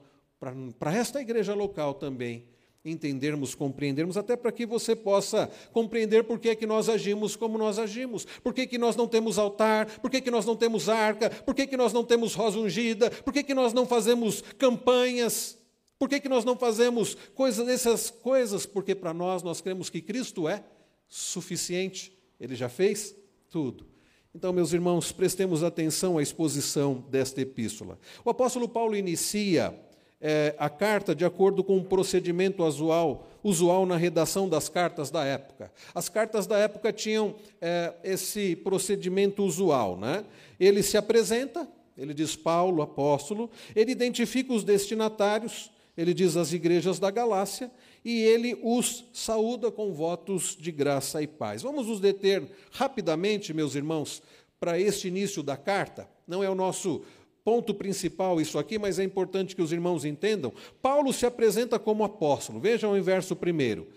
para 0.77 0.93
esta 0.93 1.21
igreja 1.21 1.53
local 1.53 1.93
também, 1.93 2.45
entendermos, 2.83 3.53
compreendermos, 3.53 4.17
até 4.17 4.35
para 4.35 4.51
que 4.51 4.65
você 4.65 4.95
possa 4.95 5.49
compreender 5.71 6.23
por 6.23 6.39
que, 6.39 6.49
é 6.49 6.55
que 6.55 6.65
nós 6.65 6.87
agimos 6.87 7.35
como 7.35 7.57
nós 7.57 7.77
agimos, 7.77 8.25
por 8.41 8.53
que, 8.53 8.65
que 8.65 8.77
nós 8.77 8.95
não 8.95 9.07
temos 9.07 9.37
altar, 9.37 9.99
por 9.99 10.09
que, 10.09 10.21
que 10.21 10.31
nós 10.31 10.45
não 10.45 10.55
temos 10.55 10.87
arca, 10.87 11.29
por 11.29 11.53
que, 11.53 11.67
que 11.67 11.77
nós 11.77 11.91
não 11.91 12.03
temos 12.03 12.33
rosa 12.33 12.57
ungida, 12.57 13.11
por 13.11 13.33
que, 13.33 13.43
que 13.43 13.53
nós 13.53 13.73
não 13.73 13.85
fazemos 13.85 14.41
campanhas, 14.57 15.57
por 15.97 16.07
que, 16.07 16.19
que 16.19 16.29
nós 16.29 16.45
não 16.45 16.55
fazemos 16.55 17.15
coisas, 17.35 17.67
essas 17.67 18.09
coisas, 18.09 18.65
porque 18.65 18.95
para 18.95 19.13
nós 19.13 19.43
nós 19.43 19.59
cremos 19.59 19.89
que 19.89 20.01
Cristo 20.01 20.47
é 20.47 20.63
suficiente, 21.07 22.17
ele 22.39 22.55
já 22.55 22.69
fez 22.69 23.13
tudo. 23.49 23.98
Então, 24.33 24.53
meus 24.53 24.73
irmãos, 24.73 25.11
prestemos 25.11 25.63
atenção 25.63 26.19
à 26.19 26.21
exposição 26.21 27.03
desta 27.09 27.41
epístola. 27.41 27.97
O 28.23 28.29
apóstolo 28.29 28.69
Paulo 28.69 28.95
inicia 28.95 29.73
é, 30.21 30.53
a 30.59 30.69
carta 30.69 31.15
de 31.15 31.25
acordo 31.25 31.63
com 31.63 31.77
o 31.77 31.83
procedimento 31.83 32.63
usual, 32.63 33.27
usual 33.43 33.87
na 33.87 33.97
redação 33.97 34.47
das 34.47 34.69
cartas 34.69 35.09
da 35.09 35.25
época. 35.25 35.71
As 35.95 36.09
cartas 36.09 36.45
da 36.45 36.59
época 36.59 36.93
tinham 36.93 37.35
é, 37.59 37.91
esse 38.03 38.55
procedimento 38.55 39.43
usual. 39.43 39.97
Né? 39.97 40.23
Ele 40.59 40.83
se 40.83 40.95
apresenta, 40.95 41.67
ele 41.97 42.13
diz 42.13 42.35
Paulo, 42.35 42.83
apóstolo, 42.83 43.49
ele 43.75 43.91
identifica 43.91 44.53
os 44.53 44.63
destinatários, 44.63 45.71
ele 45.97 46.13
diz 46.13 46.37
as 46.37 46.53
igrejas 46.53 46.99
da 46.99 47.09
Galácia, 47.09 47.71
e 48.03 48.21
ele 48.21 48.57
os 48.63 49.05
saúda 49.13 49.71
com 49.71 49.93
votos 49.93 50.57
de 50.59 50.71
graça 50.71 51.21
e 51.21 51.27
paz. 51.27 51.61
Vamos 51.61 51.87
nos 51.87 51.99
deter 51.99 52.43
rapidamente, 52.71 53.53
meus 53.53 53.75
irmãos, 53.75 54.21
para 54.59 54.79
este 54.79 55.07
início 55.07 55.43
da 55.43 55.57
carta. 55.57 56.09
Não 56.27 56.43
é 56.43 56.49
o 56.49 56.55
nosso 56.55 57.01
ponto 57.43 57.73
principal 57.73 58.39
isso 58.39 58.59
aqui, 58.59 58.77
mas 58.77 58.99
é 58.99 59.03
importante 59.03 59.55
que 59.55 59.61
os 59.61 59.71
irmãos 59.71 60.05
entendam. 60.05 60.53
Paulo 60.81 61.11
se 61.11 61.25
apresenta 61.25 61.79
como 61.79 62.03
apóstolo. 62.03 62.59
Vejam 62.59 62.97
o 62.97 63.03
verso 63.03 63.35
primeiro. 63.35 63.87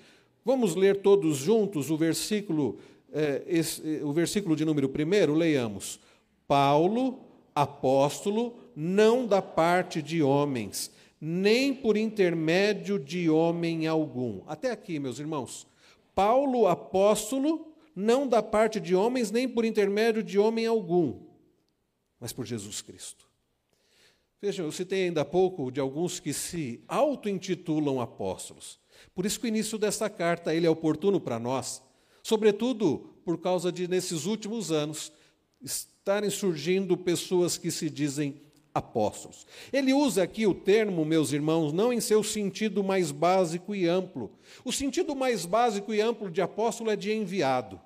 Vamos 0.45 0.75
ler 0.75 1.03
todos 1.03 1.37
juntos 1.37 1.91
o 1.91 1.97
versículo, 1.97 2.79
eh, 3.13 3.43
esse, 3.47 4.01
o 4.03 4.13
versículo 4.13 4.57
de 4.57 4.65
número 4.65 4.89
primeiro, 4.89 5.35
leiamos. 5.35 6.01
Paulo, 6.49 7.21
apóstolo, 7.55 8.55
não 8.75 9.27
da 9.27 9.41
parte 9.41 10.03
de 10.03 10.23
homens 10.23 10.91
nem 11.25 11.73
por 11.73 11.97
intermédio 11.97 12.99
de 12.99 13.31
homem 13.31 13.87
algum. 13.87 14.43
Até 14.45 14.73
aqui, 14.73 14.99
meus 14.99 15.21
irmãos. 15.21 15.69
Paulo, 16.17 16.67
apóstolo, 16.67 17.73
não 17.95 18.27
da 18.27 18.43
parte 18.43 18.81
de 18.81 18.93
homens, 18.97 19.31
nem 19.31 19.49
por 19.49 19.65
intermédio 19.65 20.21
de 20.21 20.37
homem 20.37 20.67
algum, 20.67 21.21
mas 22.19 22.33
por 22.33 22.45
Jesus 22.45 22.83
Cristo. 22.83 23.29
Vejam, 24.41 24.67
eu 24.67 24.73
citei 24.73 25.05
ainda 25.05 25.21
há 25.21 25.25
pouco 25.25 25.71
de 25.71 25.79
alguns 25.79 26.19
que 26.19 26.33
se 26.33 26.83
auto-intitulam 26.89 28.01
apóstolos. 28.01 28.81
Por 29.15 29.25
isso 29.25 29.39
que 29.39 29.47
o 29.47 29.49
início 29.49 29.79
desta 29.79 30.11
carta 30.11 30.53
ele 30.53 30.67
é 30.67 30.71
oportuno 30.71 31.21
para 31.21 31.39
nós, 31.39 31.81
sobretudo 32.21 33.15
por 33.25 33.39
causa 33.41 33.71
de, 33.71 33.87
nesses 33.87 34.27
últimos 34.27 34.73
anos, 34.73 35.13
estarem 35.63 36.31
surgindo 36.31 36.97
pessoas 36.97 37.57
que 37.57 37.71
se 37.71 37.89
dizem 37.89 38.43
apóstolos. 38.75 39.47
Ele 39.73 39.93
usa 39.93 40.23
aqui 40.23 40.47
o 40.47 40.55
termo, 40.55 41.05
meus 41.05 41.33
irmãos, 41.33 41.73
não 41.73 41.93
em 41.93 42.01
seu 42.01 42.23
sentido 42.23 42.83
mais 42.83 43.11
básico 43.11 43.75
e 43.75 43.87
amplo. 43.87 44.31
O 44.65 44.73
sentido 44.73 45.15
mais 45.15 45.45
básico 45.45 45.93
e 45.93 46.01
amplo 46.01 46.31
de 46.31 46.41
apóstolo 46.41 46.91
é 46.91 46.97
de 46.97 47.13
enviado. 47.13 47.81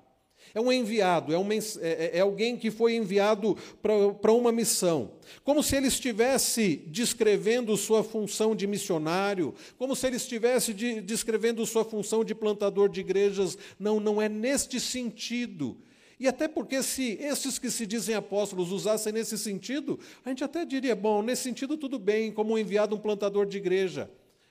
É 0.55 0.61
um 0.61 0.71
enviado, 0.71 1.33
é, 1.33 1.37
um, 1.37 1.51
é, 1.51 1.57
é, 1.81 2.11
é 2.13 2.19
alguém 2.21 2.55
que 2.55 2.71
foi 2.71 2.95
enviado 2.95 3.57
para 3.81 4.31
uma 4.31 4.51
missão. 4.51 5.11
Como 5.43 5.61
se 5.61 5.75
ele 5.75 5.87
estivesse 5.87 6.77
descrevendo 6.87 7.75
sua 7.75 8.03
função 8.03 8.55
de 8.55 8.65
missionário, 8.65 9.53
como 9.77 9.95
se 9.95 10.07
ele 10.07 10.15
estivesse 10.15 10.73
de, 10.73 11.01
descrevendo 11.01 11.65
sua 11.65 11.83
função 11.83 12.23
de 12.23 12.33
plantador 12.33 12.89
de 12.89 13.01
igrejas. 13.01 13.57
Não, 13.77 13.99
não 13.99 14.21
é 14.21 14.29
neste 14.29 14.79
sentido 14.79 15.77
e 16.19 16.27
até 16.27 16.47
porque, 16.47 16.81
se 16.81 17.17
esses 17.21 17.59
que 17.59 17.69
se 17.69 17.85
dizem 17.85 18.15
apóstolos 18.15 18.71
usassem 18.71 19.13
nesse 19.13 19.37
sentido, 19.37 19.99
a 20.25 20.29
gente 20.29 20.43
até 20.43 20.65
diria: 20.65 20.95
bom, 20.95 21.21
nesse 21.21 21.43
sentido 21.43 21.77
tudo 21.77 21.99
bem, 21.99 22.31
como 22.31 22.53
um 22.53 22.57
enviado, 22.57 22.95
um 22.95 22.99
plantador 22.99 23.45
de 23.45 23.57
igreja. 23.57 24.09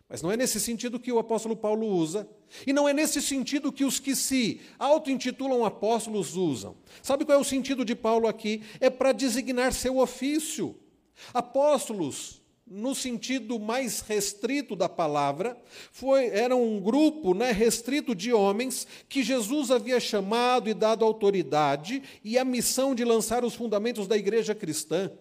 Mas 0.09 0.23
não 0.23 0.31
é 0.31 0.37
nesse 0.37 0.61
sentido 0.61 1.01
que 1.01 1.11
o 1.11 1.19
apóstolo 1.19 1.57
Paulo 1.57 1.85
usa, 1.85 2.29
e 2.65 2.73
não 2.73 2.89
é 2.89 2.93
nesse 2.93 3.21
sentido 3.21 3.73
que 3.73 3.85
os 3.85 3.99
que 3.99 4.15
se 4.15 4.61
auto-intitulam 4.79 5.65
apóstolos 5.65 6.37
usam. 6.37 6.77
Sabe 7.03 7.25
qual 7.25 7.37
é 7.37 7.41
o 7.41 7.45
sentido 7.45 7.85
de 7.85 7.97
Paulo 7.97 8.29
aqui? 8.29 8.63
É 8.79 8.89
para 8.89 9.11
designar 9.11 9.73
seu 9.73 9.99
ofício. 9.99 10.77
Apóstolos 11.35 12.41
no 12.67 12.95
sentido 12.95 13.61
mais 13.61 14.01
restrito 14.01 14.75
da 14.75 14.89
palavra, 14.89 15.57
foi, 15.93 16.27
era 16.27 16.57
um 16.57 16.81
grupo 16.81 17.33
né, 17.33 17.53
restrito 17.53 18.15
de 18.15 18.33
homens 18.33 18.87
que 19.09 19.23
Jesus 19.23 19.71
havia 19.71 20.01
chamado 20.01 20.69
e 20.69 20.75
dado 20.75 21.05
autoridade 21.05 22.03
e 22.25 22.37
a 22.37 22.45
missão 22.45 22.95
de 22.95 23.05
lançar 23.05 23.45
os 23.45 23.55
fundamentos 23.55 24.09
da 24.09 24.17
igreja 24.17 24.55
cristã 24.55 25.13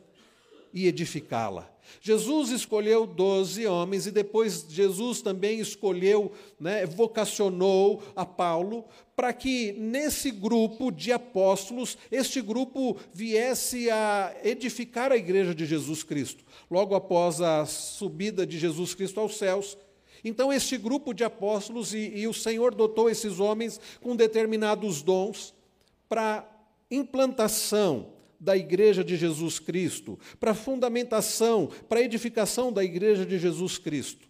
e 0.76 0.88
edificá-la. 0.88 1.74
Jesus 2.02 2.50
escolheu 2.50 3.06
doze 3.08 3.66
homens 3.66 4.06
e 4.06 4.12
depois 4.12 4.66
Jesus 4.70 5.22
também 5.22 5.60
escolheu, 5.60 6.32
né, 6.60 6.86
vocacionou 6.86 8.04
a 8.16 8.26
Paulo 8.26 8.84
para 9.16 9.32
que 9.32 9.72
nesse 9.74 10.30
grupo 10.30 10.92
de 10.92 11.14
apóstolos, 11.14 11.98
este 12.12 12.42
grupo 12.42 12.98
viesse 13.14 13.90
a 13.90 14.36
edificar 14.44 15.12
a 15.12 15.18
igreja 15.18 15.56
de 15.56 15.66
Jesus 15.66 16.04
Cristo, 16.04 16.44
logo 16.70 16.94
após 16.94 17.40
a 17.40 17.66
subida 17.66 18.46
de 18.46 18.60
Jesus 18.60 18.94
Cristo 18.94 19.22
aos 19.22 19.38
céus. 19.38 19.78
Então, 20.22 20.52
este 20.52 20.78
grupo 20.78 21.14
de 21.14 21.24
apóstolos, 21.24 21.94
e, 21.94 22.12
e 22.16 22.28
o 22.28 22.34
Senhor 22.34 22.76
dotou 22.76 23.10
esses 23.10 23.40
homens 23.40 23.80
com 24.02 24.16
determinados 24.16 25.02
dons 25.02 25.54
para 26.10 26.46
implantação 26.92 28.15
da 28.46 28.56
igreja 28.56 29.04
de 29.04 29.18
Jesus 29.18 29.58
Cristo, 29.58 30.20
para 30.40 30.54
fundamentação, 30.54 31.68
para 31.90 32.02
edificação 32.02 32.72
da 32.72 32.84
igreja 32.84 33.26
de 33.26 33.40
Jesus 33.40 33.80
Cristo. 33.80 34.30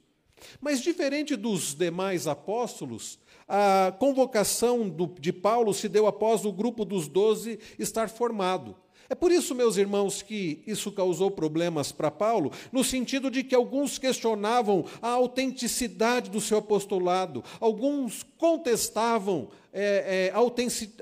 Mas, 0.61 0.81
diferente 0.81 1.35
dos 1.35 1.75
demais 1.75 2.25
apóstolos, 2.25 3.19
a 3.47 3.93
convocação 3.99 4.87
do, 4.87 5.13
de 5.19 5.33
Paulo 5.33 5.73
se 5.73 5.89
deu 5.89 6.07
após 6.07 6.45
o 6.45 6.51
grupo 6.53 6.85
dos 6.85 7.07
doze 7.09 7.59
estar 7.77 8.09
formado. 8.09 8.75
É 9.09 9.13
por 9.13 9.31
isso, 9.31 9.53
meus 9.53 9.77
irmãos, 9.77 10.21
que 10.21 10.63
isso 10.65 10.91
causou 10.91 11.29
problemas 11.29 11.91
para 11.91 12.09
Paulo, 12.09 12.51
no 12.71 12.83
sentido 12.83 13.29
de 13.29 13.43
que 13.43 13.53
alguns 13.53 13.99
questionavam 13.99 14.85
a 15.01 15.09
autenticidade 15.09 16.29
do 16.31 16.41
seu 16.41 16.57
apostolado, 16.57 17.43
alguns 17.59 18.23
contestavam 18.37 19.49
é, 19.71 20.31
é, 20.31 20.35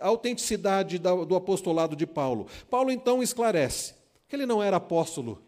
a 0.02 0.08
autenticidade 0.08 0.98
do 0.98 1.36
apostolado 1.36 1.96
de 1.96 2.06
Paulo. 2.06 2.48
Paulo 2.70 2.92
então 2.92 3.24
esclarece 3.24 3.94
que 4.28 4.36
ele 4.36 4.46
não 4.46 4.62
era 4.62 4.78
apóstolo 4.78 5.42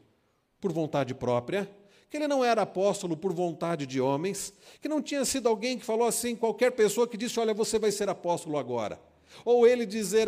por 0.61 0.71
vontade 0.71 1.13
própria, 1.13 1.69
que 2.09 2.15
ele 2.15 2.27
não 2.27 2.45
era 2.45 2.61
apóstolo 2.61 3.17
por 3.17 3.33
vontade 3.33 3.85
de 3.85 3.99
homens, 3.99 4.53
que 4.79 4.87
não 4.87 5.01
tinha 5.01 5.25
sido 5.25 5.49
alguém 5.49 5.77
que 5.77 5.83
falou 5.83 6.07
assim, 6.07 6.35
qualquer 6.35 6.71
pessoa 6.71 7.07
que 7.07 7.17
disse: 7.17 7.39
Olha, 7.39 7.53
você 7.53 7.77
vai 7.77 7.91
ser 7.91 8.07
apóstolo 8.07 8.57
agora. 8.57 8.99
Ou 9.43 9.67
ele 9.67 9.85
dizer, 9.85 10.27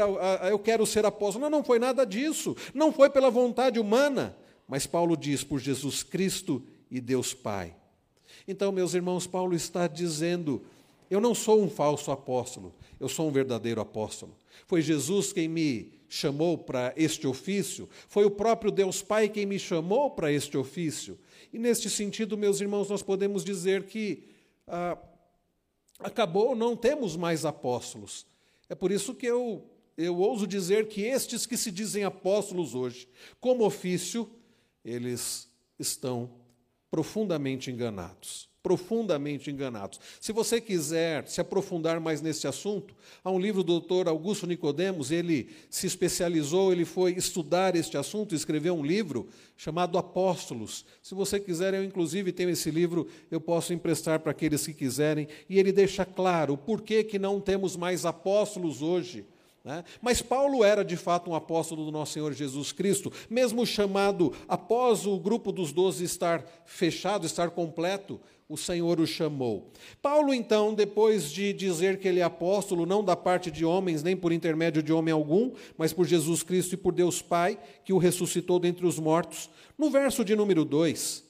eu 0.49 0.59
quero 0.59 0.85
ser 0.85 1.05
apóstolo. 1.05 1.43
Não, 1.43 1.57
não 1.59 1.63
foi 1.63 1.79
nada 1.79 2.05
disso. 2.05 2.55
Não 2.73 2.91
foi 2.91 3.09
pela 3.09 3.29
vontade 3.29 3.79
humana. 3.79 4.35
Mas 4.67 4.85
Paulo 4.85 5.15
diz, 5.15 5.43
por 5.43 5.59
Jesus 5.59 6.03
Cristo 6.03 6.61
e 6.91 6.99
Deus 6.99 7.33
Pai. 7.33 7.75
Então, 8.47 8.71
meus 8.71 8.93
irmãos, 8.93 9.27
Paulo 9.27 9.55
está 9.55 9.87
dizendo: 9.87 10.63
eu 11.09 11.21
não 11.21 11.33
sou 11.33 11.61
um 11.61 11.69
falso 11.69 12.11
apóstolo, 12.11 12.73
eu 12.99 13.07
sou 13.07 13.27
um 13.27 13.31
verdadeiro 13.31 13.79
apóstolo. 13.79 14.35
Foi 14.65 14.81
Jesus 14.81 15.31
quem 15.31 15.47
me 15.47 15.91
chamou 16.09 16.57
para 16.57 16.93
este 16.95 17.27
ofício, 17.27 17.89
foi 18.07 18.25
o 18.25 18.31
próprio 18.31 18.71
Deus 18.71 19.01
Pai 19.01 19.29
quem 19.29 19.45
me 19.45 19.59
chamou 19.59 20.11
para 20.11 20.31
este 20.31 20.57
ofício. 20.57 21.17
E 21.51 21.59
neste 21.59 21.89
sentido, 21.89 22.37
meus 22.37 22.59
irmãos, 22.61 22.89
nós 22.89 23.01
podemos 23.01 23.43
dizer 23.43 23.85
que 23.85 24.23
ah, 24.67 24.97
acabou, 25.99 26.55
não 26.55 26.75
temos 26.75 27.15
mais 27.15 27.45
apóstolos. 27.45 28.25
É 28.69 28.75
por 28.75 28.91
isso 28.91 29.13
que 29.15 29.25
eu, 29.25 29.69
eu 29.97 30.17
ouso 30.17 30.45
dizer 30.45 30.87
que 30.87 31.01
estes 31.01 31.45
que 31.45 31.57
se 31.57 31.71
dizem 31.71 32.03
apóstolos 32.03 32.75
hoje, 32.75 33.07
como 33.39 33.65
ofício, 33.65 34.29
eles 34.83 35.49
estão 35.79 36.29
profundamente 36.89 37.69
enganados 37.69 38.46
profundamente 38.67 39.49
enganados. 39.49 39.97
Se 40.19 40.33
você 40.33 40.59
quiser 40.59 41.25
se 41.25 41.39
aprofundar 41.39 42.01
mais 42.01 42.21
nesse 42.21 42.49
assunto, 42.49 42.93
há 43.23 43.31
um 43.31 43.39
livro 43.39 43.63
do 43.63 43.79
doutor 43.79 44.09
Augusto 44.09 44.45
Nicodemos, 44.45 45.09
ele 45.09 45.47
se 45.69 45.87
especializou, 45.87 46.73
ele 46.73 46.83
foi 46.83 47.13
estudar 47.13 47.77
este 47.77 47.97
assunto, 47.97 48.35
escreveu 48.35 48.75
um 48.75 48.85
livro 48.85 49.29
chamado 49.55 49.97
Apóstolos. 49.97 50.85
Se 51.01 51.15
você 51.15 51.39
quiser, 51.39 51.75
eu 51.75 51.81
inclusive 51.81 52.33
tenho 52.33 52.49
esse 52.49 52.69
livro, 52.69 53.07
eu 53.31 53.39
posso 53.39 53.71
emprestar 53.71 54.19
para 54.19 54.31
aqueles 54.31 54.65
que 54.65 54.73
quiserem, 54.73 55.29
e 55.49 55.57
ele 55.57 55.71
deixa 55.71 56.03
claro 56.03 56.55
o 56.55 56.57
porquê 56.57 57.05
que 57.05 57.17
não 57.17 57.39
temos 57.39 57.77
mais 57.77 58.05
apóstolos 58.05 58.81
hoje. 58.81 59.25
Né? 59.67 59.83
Mas 60.01 60.21
Paulo 60.21 60.63
era 60.63 60.81
de 60.81 60.95
fato 60.95 61.29
um 61.29 61.35
apóstolo 61.35 61.83
do 61.83 61.91
nosso 61.91 62.13
Senhor 62.13 62.31
Jesus 62.31 62.71
Cristo, 62.71 63.11
mesmo 63.29 63.65
chamado 63.65 64.31
após 64.47 65.05
o 65.05 65.19
grupo 65.19 65.51
dos 65.51 65.73
doze 65.73 66.05
estar 66.05 66.41
fechado, 66.65 67.25
estar 67.25 67.49
completo, 67.49 68.17
o 68.47 68.55
Senhor 68.55 68.97
o 68.97 69.05
chamou. 69.05 69.69
Paulo, 70.01 70.33
então, 70.33 70.73
depois 70.73 71.29
de 71.29 71.51
dizer 71.51 71.99
que 71.99 72.07
ele 72.07 72.21
é 72.21 72.23
apóstolo, 72.23 72.85
não 72.85 73.03
da 73.03 73.13
parte 73.13 73.51
de 73.51 73.65
homens, 73.65 74.01
nem 74.01 74.15
por 74.15 74.31
intermédio 74.31 74.81
de 74.81 74.93
homem 74.93 75.11
algum, 75.11 75.51
mas 75.77 75.91
por 75.91 76.07
Jesus 76.07 76.43
Cristo 76.43 76.75
e 76.75 76.77
por 76.77 76.93
Deus 76.93 77.21
Pai, 77.21 77.59
que 77.83 77.91
o 77.91 77.97
ressuscitou 77.97 78.59
dentre 78.59 78.85
os 78.85 78.97
mortos, 78.97 79.49
no 79.77 79.89
verso 79.89 80.23
de 80.23 80.33
número 80.33 80.63
2, 80.63 81.26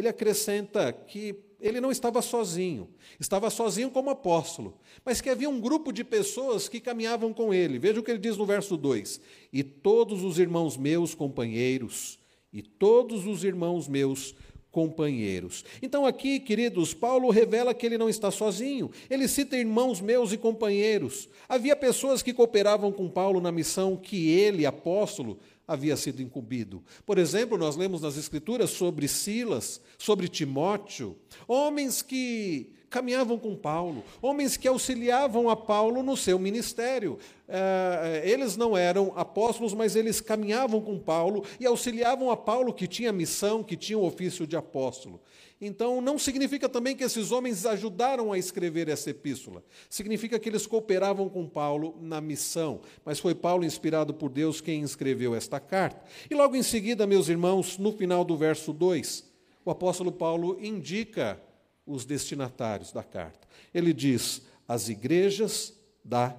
ele 0.00 0.08
acrescenta 0.08 0.92
que 0.92 1.36
ele 1.60 1.80
não 1.80 1.90
estava 1.90 2.22
sozinho, 2.22 2.88
estava 3.18 3.50
sozinho 3.50 3.90
como 3.90 4.10
apóstolo, 4.10 4.78
mas 5.04 5.20
que 5.20 5.28
havia 5.28 5.48
um 5.48 5.60
grupo 5.60 5.92
de 5.92 6.02
pessoas 6.02 6.68
que 6.68 6.80
caminhavam 6.80 7.32
com 7.32 7.52
ele. 7.52 7.78
Veja 7.78 8.00
o 8.00 8.02
que 8.02 8.10
ele 8.10 8.18
diz 8.18 8.36
no 8.36 8.46
verso 8.46 8.76
2: 8.76 9.20
E 9.52 9.62
todos 9.62 10.22
os 10.22 10.38
irmãos 10.38 10.76
meus 10.76 11.14
companheiros, 11.14 12.18
e 12.52 12.62
todos 12.62 13.26
os 13.26 13.44
irmãos 13.44 13.86
meus 13.86 14.34
companheiros. 14.70 15.64
Então, 15.82 16.06
aqui, 16.06 16.38
queridos, 16.38 16.94
Paulo 16.94 17.28
revela 17.30 17.74
que 17.74 17.84
ele 17.84 17.98
não 17.98 18.08
está 18.08 18.30
sozinho. 18.30 18.90
Ele 19.08 19.26
cita 19.26 19.56
irmãos 19.56 20.00
meus 20.00 20.32
e 20.32 20.38
companheiros. 20.38 21.28
Havia 21.48 21.74
pessoas 21.74 22.22
que 22.22 22.32
cooperavam 22.32 22.92
com 22.92 23.08
Paulo 23.08 23.40
na 23.40 23.50
missão 23.50 23.96
que 23.96 24.30
ele, 24.30 24.64
apóstolo, 24.64 25.38
havia 25.70 25.96
sido 25.96 26.20
incumbido. 26.20 26.82
Por 27.06 27.16
exemplo, 27.16 27.56
nós 27.56 27.76
lemos 27.76 28.02
nas 28.02 28.16
Escrituras 28.16 28.70
sobre 28.70 29.06
Silas, 29.06 29.80
sobre 29.96 30.26
Timóteo, 30.26 31.16
homens 31.46 32.02
que 32.02 32.72
caminhavam 32.90 33.38
com 33.38 33.54
Paulo, 33.54 34.02
homens 34.20 34.56
que 34.56 34.66
auxiliavam 34.66 35.48
a 35.48 35.54
Paulo 35.54 36.02
no 36.02 36.16
seu 36.16 36.40
ministério. 36.40 37.18
É, 37.46 38.22
eles 38.24 38.56
não 38.56 38.76
eram 38.76 39.12
apóstolos, 39.14 39.72
mas 39.72 39.94
eles 39.94 40.20
caminhavam 40.20 40.80
com 40.80 40.98
Paulo 40.98 41.44
e 41.60 41.66
auxiliavam 41.66 42.32
a 42.32 42.36
Paulo, 42.36 42.74
que 42.74 42.88
tinha 42.88 43.12
missão, 43.12 43.62
que 43.62 43.76
tinha 43.76 43.96
o 43.96 44.04
ofício 44.04 44.44
de 44.44 44.56
apóstolo. 44.56 45.20
Então, 45.60 46.00
não 46.00 46.18
significa 46.18 46.68
também 46.68 46.96
que 46.96 47.04
esses 47.04 47.30
homens 47.30 47.66
ajudaram 47.66 48.32
a 48.32 48.38
escrever 48.38 48.88
essa 48.88 49.10
epístola. 49.10 49.62
Significa 49.90 50.38
que 50.38 50.48
eles 50.48 50.66
cooperavam 50.66 51.28
com 51.28 51.46
Paulo 51.46 51.98
na 52.00 52.18
missão. 52.18 52.80
Mas 53.04 53.20
foi 53.20 53.34
Paulo, 53.34 53.62
inspirado 53.62 54.14
por 54.14 54.30
Deus, 54.30 54.62
quem 54.62 54.82
escreveu 54.82 55.34
esta 55.34 55.60
carta. 55.60 56.02
E 56.30 56.34
logo 56.34 56.56
em 56.56 56.62
seguida, 56.62 57.06
meus 57.06 57.28
irmãos, 57.28 57.76
no 57.76 57.92
final 57.92 58.24
do 58.24 58.38
verso 58.38 58.72
2, 58.72 59.24
o 59.62 59.70
apóstolo 59.70 60.10
Paulo 60.10 60.56
indica 60.58 61.38
os 61.86 62.06
destinatários 62.06 62.90
da 62.90 63.02
carta. 63.02 63.46
Ele 63.74 63.92
diz: 63.92 64.42
as 64.66 64.88
igrejas 64.88 65.74
da 66.02 66.34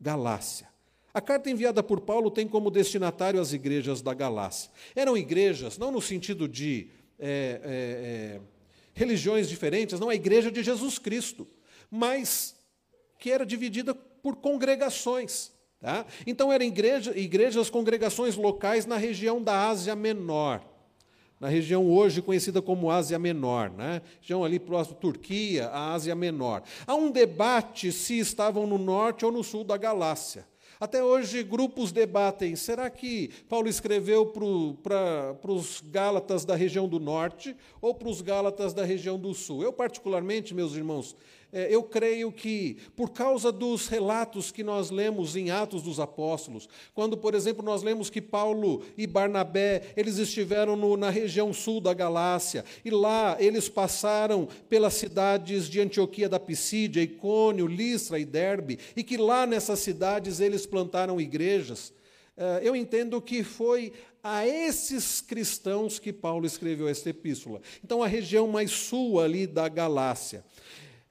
Galácia. 0.00 0.68
A 1.12 1.20
carta 1.20 1.48
enviada 1.48 1.80
por 1.80 2.00
Paulo 2.00 2.28
tem 2.28 2.48
como 2.48 2.72
destinatário 2.72 3.40
as 3.40 3.52
igrejas 3.52 4.02
da 4.02 4.12
Galácia. 4.12 4.68
Eram 4.96 5.16
igrejas, 5.16 5.78
não 5.78 5.92
no 5.92 6.02
sentido 6.02 6.48
de 6.48 6.88
é, 7.18 7.60
é, 7.62 8.38
é, 8.38 8.40
religiões 8.94 9.48
diferentes, 9.48 10.00
não 10.00 10.08
a 10.08 10.14
igreja 10.14 10.50
de 10.50 10.62
Jesus 10.62 10.98
Cristo, 10.98 11.46
mas 11.90 12.56
que 13.18 13.30
era 13.30 13.44
dividida 13.44 13.94
por 13.94 14.36
congregações. 14.36 15.52
Tá? 15.80 16.06
Então, 16.26 16.52
eram 16.52 16.64
igreja, 16.64 17.16
igrejas, 17.16 17.68
congregações 17.68 18.36
locais 18.36 18.86
na 18.86 18.96
região 18.96 19.42
da 19.42 19.68
Ásia 19.68 19.94
Menor 19.94 20.62
na 21.44 21.50
região 21.50 21.86
hoje 21.90 22.22
conhecida 22.22 22.62
como 22.62 22.90
Ásia 22.90 23.18
Menor, 23.18 23.70
né? 23.70 24.00
região 24.18 24.42
ali 24.42 24.58
próximo 24.58 24.96
Turquia, 24.96 25.66
a 25.66 25.92
Ásia 25.92 26.14
Menor. 26.14 26.62
Há 26.86 26.94
um 26.94 27.10
debate 27.10 27.92
se 27.92 28.18
estavam 28.18 28.66
no 28.66 28.78
norte 28.78 29.26
ou 29.26 29.32
no 29.32 29.44
sul 29.44 29.62
da 29.62 29.76
Galácia. 29.76 30.46
Até 30.80 31.02
hoje, 31.02 31.42
grupos 31.42 31.92
debatem: 31.92 32.56
será 32.56 32.90
que 32.90 33.30
Paulo 33.48 33.68
escreveu 33.68 34.26
para 34.26 35.52
os 35.52 35.82
Gálatas 35.86 36.44
da 36.44 36.54
região 36.54 36.88
do 36.88 36.98
norte 36.98 37.56
ou 37.80 37.94
para 37.94 38.08
os 38.08 38.20
Gálatas 38.20 38.74
da 38.74 38.84
região 38.84 39.18
do 39.18 39.34
sul? 39.34 39.62
Eu, 39.62 39.72
particularmente, 39.72 40.54
meus 40.54 40.74
irmãos, 40.74 41.16
eu 41.70 41.82
creio 41.82 42.32
que, 42.32 42.78
por 42.96 43.10
causa 43.10 43.52
dos 43.52 43.86
relatos 43.86 44.50
que 44.50 44.64
nós 44.64 44.90
lemos 44.90 45.36
em 45.36 45.50
Atos 45.50 45.82
dos 45.82 46.00
Apóstolos, 46.00 46.68
quando, 46.92 47.16
por 47.16 47.34
exemplo, 47.34 47.64
nós 47.64 47.82
lemos 47.82 48.10
que 48.10 48.20
Paulo 48.20 48.82
e 48.96 49.06
Barnabé, 49.06 49.92
eles 49.96 50.18
estiveram 50.18 50.76
no, 50.76 50.96
na 50.96 51.10
região 51.10 51.52
sul 51.52 51.80
da 51.80 51.94
Galácia, 51.94 52.64
e 52.84 52.90
lá 52.90 53.36
eles 53.38 53.68
passaram 53.68 54.48
pelas 54.68 54.94
cidades 54.94 55.68
de 55.68 55.80
Antioquia 55.80 56.28
da 56.28 56.40
Pisídia, 56.40 57.02
Icônio, 57.02 57.66
Listra 57.66 58.18
e 58.18 58.24
Derbe, 58.24 58.78
e 58.96 59.02
que 59.02 59.16
lá 59.16 59.46
nessas 59.46 59.78
cidades 59.78 60.40
eles 60.40 60.66
plantaram 60.66 61.20
igrejas, 61.20 61.92
é, 62.36 62.60
eu 62.62 62.74
entendo 62.74 63.20
que 63.22 63.44
foi 63.44 63.92
a 64.22 64.46
esses 64.46 65.20
cristãos 65.20 65.98
que 65.98 66.10
Paulo 66.12 66.46
escreveu 66.46 66.88
esta 66.88 67.10
epístola. 67.10 67.60
Então, 67.84 68.02
a 68.02 68.06
região 68.06 68.48
mais 68.48 68.70
sul 68.70 69.20
ali 69.20 69.46
da 69.46 69.68
Galácia. 69.68 70.42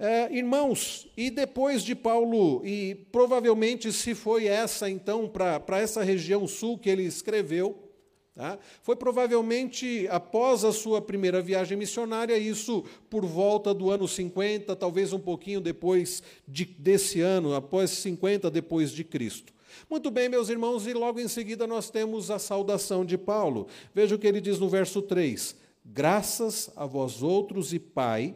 É, 0.05 0.29
irmãos, 0.35 1.07
e 1.15 1.29
depois 1.29 1.81
de 1.81 1.95
Paulo, 1.95 2.61
e 2.65 2.93
provavelmente 3.09 3.89
se 3.93 4.13
foi 4.13 4.47
essa 4.47 4.89
então, 4.89 5.29
para 5.29 5.79
essa 5.79 6.03
região 6.03 6.45
sul 6.45 6.77
que 6.77 6.89
ele 6.89 7.03
escreveu, 7.03 7.89
tá? 8.35 8.59
foi 8.81 8.97
provavelmente 8.97 10.05
após 10.11 10.65
a 10.65 10.73
sua 10.73 11.01
primeira 11.01 11.41
viagem 11.41 11.77
missionária, 11.77 12.37
isso 12.37 12.83
por 13.09 13.25
volta 13.25 13.73
do 13.73 13.89
ano 13.89 14.05
50, 14.05 14.75
talvez 14.75 15.13
um 15.13 15.19
pouquinho 15.19 15.61
depois 15.61 16.21
de, 16.45 16.65
desse 16.65 17.21
ano, 17.21 17.53
após 17.53 17.89
50 17.91 18.51
depois 18.51 18.91
de 18.91 19.05
Cristo. 19.05 19.53
Muito 19.89 20.11
bem, 20.11 20.27
meus 20.27 20.49
irmãos, 20.49 20.85
e 20.85 20.91
logo 20.91 21.17
em 21.17 21.29
seguida 21.29 21.65
nós 21.65 21.89
temos 21.89 22.29
a 22.29 22.37
saudação 22.37 23.05
de 23.05 23.17
Paulo. 23.17 23.67
Veja 23.95 24.15
o 24.15 24.19
que 24.19 24.27
ele 24.27 24.41
diz 24.41 24.59
no 24.59 24.67
verso 24.67 25.01
3: 25.01 25.55
Graças 25.85 26.69
a 26.75 26.85
vós 26.85 27.23
outros 27.23 27.71
e 27.71 27.79
Pai 27.79 28.35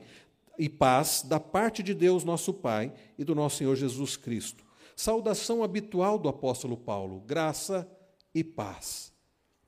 e 0.57 0.67
paz 0.67 1.23
da 1.23 1.39
parte 1.39 1.83
de 1.83 1.93
Deus, 1.93 2.23
nosso 2.23 2.53
Pai, 2.53 2.93
e 3.17 3.23
do 3.23 3.35
nosso 3.35 3.57
Senhor 3.57 3.75
Jesus 3.75 4.17
Cristo. 4.17 4.65
Saudação 4.95 5.63
habitual 5.63 6.17
do 6.17 6.27
apóstolo 6.27 6.75
Paulo, 6.75 7.19
graça 7.19 7.87
e 8.33 8.43
paz. 8.43 9.13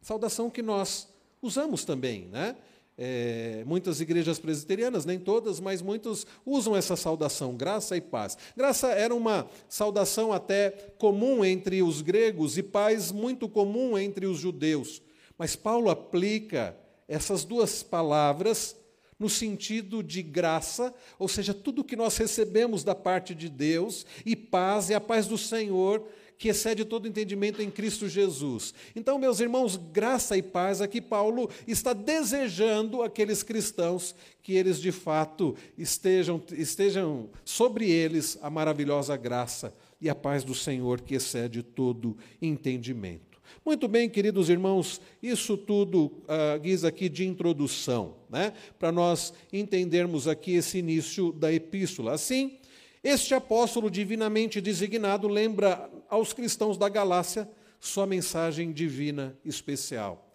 Saudação 0.02 0.49
que 0.49 0.62
nós 0.62 1.08
usamos 1.41 1.86
também, 1.86 2.25
né? 2.28 2.56
É, 3.02 3.63
muitas 3.65 4.02
igrejas 4.02 4.39
presbiterianas, 4.39 5.06
nem 5.06 5.17
todas, 5.17 5.62
mas 5.62 5.82
muitos 5.82 6.28
usam 6.45 6.75
essa 6.75 6.97
saudação, 6.97 7.56
graça 7.56 7.95
e 7.95 8.02
paz. 8.02 8.38
Graça 8.58 8.89
era 8.89 9.15
uma 9.15 9.47
saudação 9.69 10.34
até 10.34 10.71
comum 10.97 11.45
entre 11.45 11.82
os 11.82 12.02
gregos 12.02 12.58
e 12.58 12.63
paz 12.63 13.10
muito 13.10 13.47
comum 13.47 13.97
entre 13.97 14.25
os 14.25 14.39
judeus. 14.39 15.02
Mas 15.38 15.56
Paulo 15.56 15.89
aplica 15.89 16.75
essas 17.08 17.45
duas 17.45 17.82
palavras 17.82 18.75
no 19.19 19.29
sentido 19.29 20.01
de 20.01 20.23
graça, 20.23 20.93
ou 21.17 21.27
seja, 21.27 21.53
tudo 21.53 21.84
que 21.84 21.95
nós 21.95 22.15
recebemos 22.17 22.84
da 22.84 22.95
parte 22.95 23.36
de 23.36 23.49
Deus, 23.49 24.05
e 24.25 24.36
paz, 24.36 24.89
e 24.89 24.93
a 24.93 25.01
paz 25.01 25.27
do 25.27 25.38
Senhor, 25.38 26.08
que 26.38 26.47
excede 26.47 26.86
todo 26.86 27.05
entendimento 27.05 27.62
em 27.62 27.69
Cristo 27.69 28.08
Jesus. 28.08 28.73
Então, 28.95 29.19
meus 29.19 29.41
irmãos, 29.41 29.75
graça 29.75 30.38
e 30.38 30.41
paz, 30.41 30.79
aqui 30.79 31.01
Paulo 31.01 31.49
está 31.67 31.91
desejando 31.91 33.03
aqueles 33.03 33.43
cristãos 33.43 34.15
que 34.41 34.53
eles 34.53 34.79
de 34.79 34.93
fato 34.93 35.53
estejam, 35.77 36.41
estejam 36.53 37.29
sobre 37.43 37.91
eles 37.91 38.39
a 38.41 38.49
maravilhosa 38.49 39.17
graça 39.17 39.73
e 39.99 40.10
a 40.10 40.15
paz 40.15 40.45
do 40.45 40.55
Senhor 40.55 41.01
que 41.01 41.13
excede 41.13 41.62
todo 41.62 42.17
entendimento. 42.41 43.29
Muito 43.66 43.88
bem, 43.88 44.10
queridos 44.10 44.50
irmãos, 44.50 45.02
isso 45.22 45.58
tudo 45.58 46.06
uh, 46.06 46.60
guisa 46.62 46.88
aqui 46.88 47.10
de 47.10 47.26
introdução, 47.26 48.16
né? 48.30 48.54
para 48.78 48.92
nós 48.92 49.34
entendermos 49.52 50.28
aqui 50.28 50.54
esse 50.54 50.78
início 50.80 51.32
da 51.32 51.52
epístola. 51.52 52.14
Assim, 52.14 52.60
este 53.04 53.34
apóstolo 53.34 53.90
divinamente 53.90 54.60
designado 54.60 55.28
lembra 55.28 55.90
aos 56.10 56.34
cristãos 56.34 56.78
da 56.78 56.90
Galácia 56.90 57.50
sua 57.80 58.06
mensagem 58.06 58.72
divina 58.72 59.38
especial. 59.46 60.26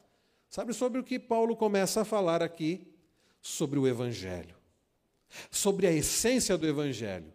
Sabe 0.48 0.72
sobre 0.72 1.00
o 1.00 1.05
que 1.05 1.18
Paulo 1.18 1.57
começa 1.57 2.00
a 2.03 2.05
falar 2.05 2.42
aqui? 2.42 2.87
Sobre 3.42 3.79
o 3.79 3.87
Evangelho, 3.87 4.55
sobre 5.50 5.87
a 5.87 5.92
essência 5.92 6.57
do 6.57 6.66
Evangelho. 6.66 7.33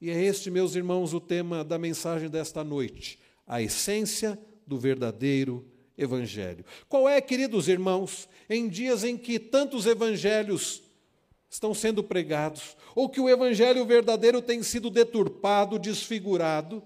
E 0.00 0.08
é 0.08 0.24
este, 0.24 0.50
meus 0.50 0.74
irmãos, 0.74 1.12
o 1.12 1.20
tema 1.20 1.62
da 1.62 1.78
mensagem 1.78 2.30
desta 2.30 2.64
noite: 2.64 3.18
a 3.46 3.60
essência 3.60 4.32
do 4.32 4.49
verdadeiro 4.78 5.64
evangelho. 5.96 6.64
Qual 6.88 7.08
é, 7.08 7.20
queridos 7.20 7.68
irmãos, 7.68 8.28
em 8.48 8.68
dias 8.68 9.04
em 9.04 9.16
que 9.16 9.38
tantos 9.38 9.86
evangelhos 9.86 10.82
estão 11.48 11.74
sendo 11.74 12.02
pregados, 12.02 12.76
ou 12.94 13.08
que 13.08 13.20
o 13.20 13.28
evangelho 13.28 13.84
verdadeiro 13.84 14.40
tem 14.40 14.62
sido 14.62 14.88
deturpado, 14.88 15.78
desfigurado, 15.78 16.82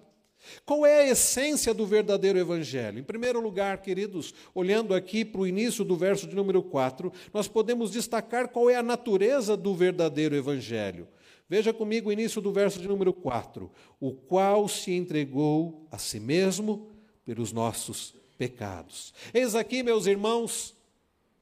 qual 0.64 0.84
é 0.84 1.02
a 1.02 1.10
essência 1.10 1.72
do 1.72 1.86
verdadeiro 1.86 2.38
evangelho? 2.38 2.98
Em 2.98 3.02
primeiro 3.02 3.40
lugar, 3.40 3.78
queridos, 3.78 4.34
olhando 4.54 4.94
aqui 4.94 5.24
para 5.24 5.40
o 5.40 5.46
início 5.46 5.84
do 5.84 5.96
verso 5.96 6.26
de 6.26 6.34
número 6.34 6.62
4, 6.62 7.12
nós 7.32 7.48
podemos 7.48 7.90
destacar 7.90 8.48
qual 8.48 8.68
é 8.68 8.76
a 8.76 8.82
natureza 8.82 9.56
do 9.56 9.74
verdadeiro 9.74 10.34
evangelho. 10.34 11.08
Veja 11.48 11.72
comigo 11.72 12.08
o 12.08 12.12
início 12.12 12.40
do 12.40 12.52
verso 12.52 12.78
de 12.78 12.88
número 12.88 13.12
4: 13.12 13.70
o 14.00 14.12
qual 14.12 14.68
se 14.68 14.92
entregou 14.92 15.86
a 15.90 15.98
si 15.98 16.20
mesmo 16.20 16.93
pelos 17.24 17.52
nossos 17.52 18.14
pecados. 18.36 19.14
Eis 19.32 19.54
aqui, 19.54 19.82
meus 19.82 20.06
irmãos, 20.06 20.74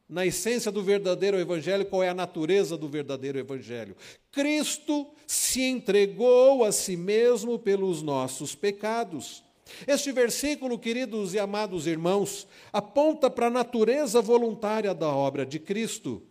na 0.09 0.27
essência 0.27 0.71
do 0.71 0.83
verdadeiro 0.83 1.38
evangelho, 1.38 1.87
qual 1.87 2.03
é 2.03 2.09
a 2.09 2.14
natureza 2.14 2.77
do 2.77 2.88
verdadeiro 2.88 3.38
evangelho? 3.38 3.97
Cristo 4.31 5.07
se 5.27 5.62
entregou 5.62 6.64
a 6.64 6.71
si 6.71 6.97
mesmo 6.97 7.59
pelos 7.59 8.03
nossos 8.03 8.55
pecados. 8.55 9.42
Este 9.87 10.12
versículo, 10.12 10.79
queridos 10.79 11.33
e 11.33 11.38
amados 11.38 11.87
irmãos, 11.87 12.47
aponta 12.73 13.31
para 13.31 13.47
a 13.47 13.51
natureza 13.51 14.21
voluntária 14.21 14.95
da 14.95 15.09
obra 15.09 15.47
de 15.47 15.59
Cristo. 15.59 16.23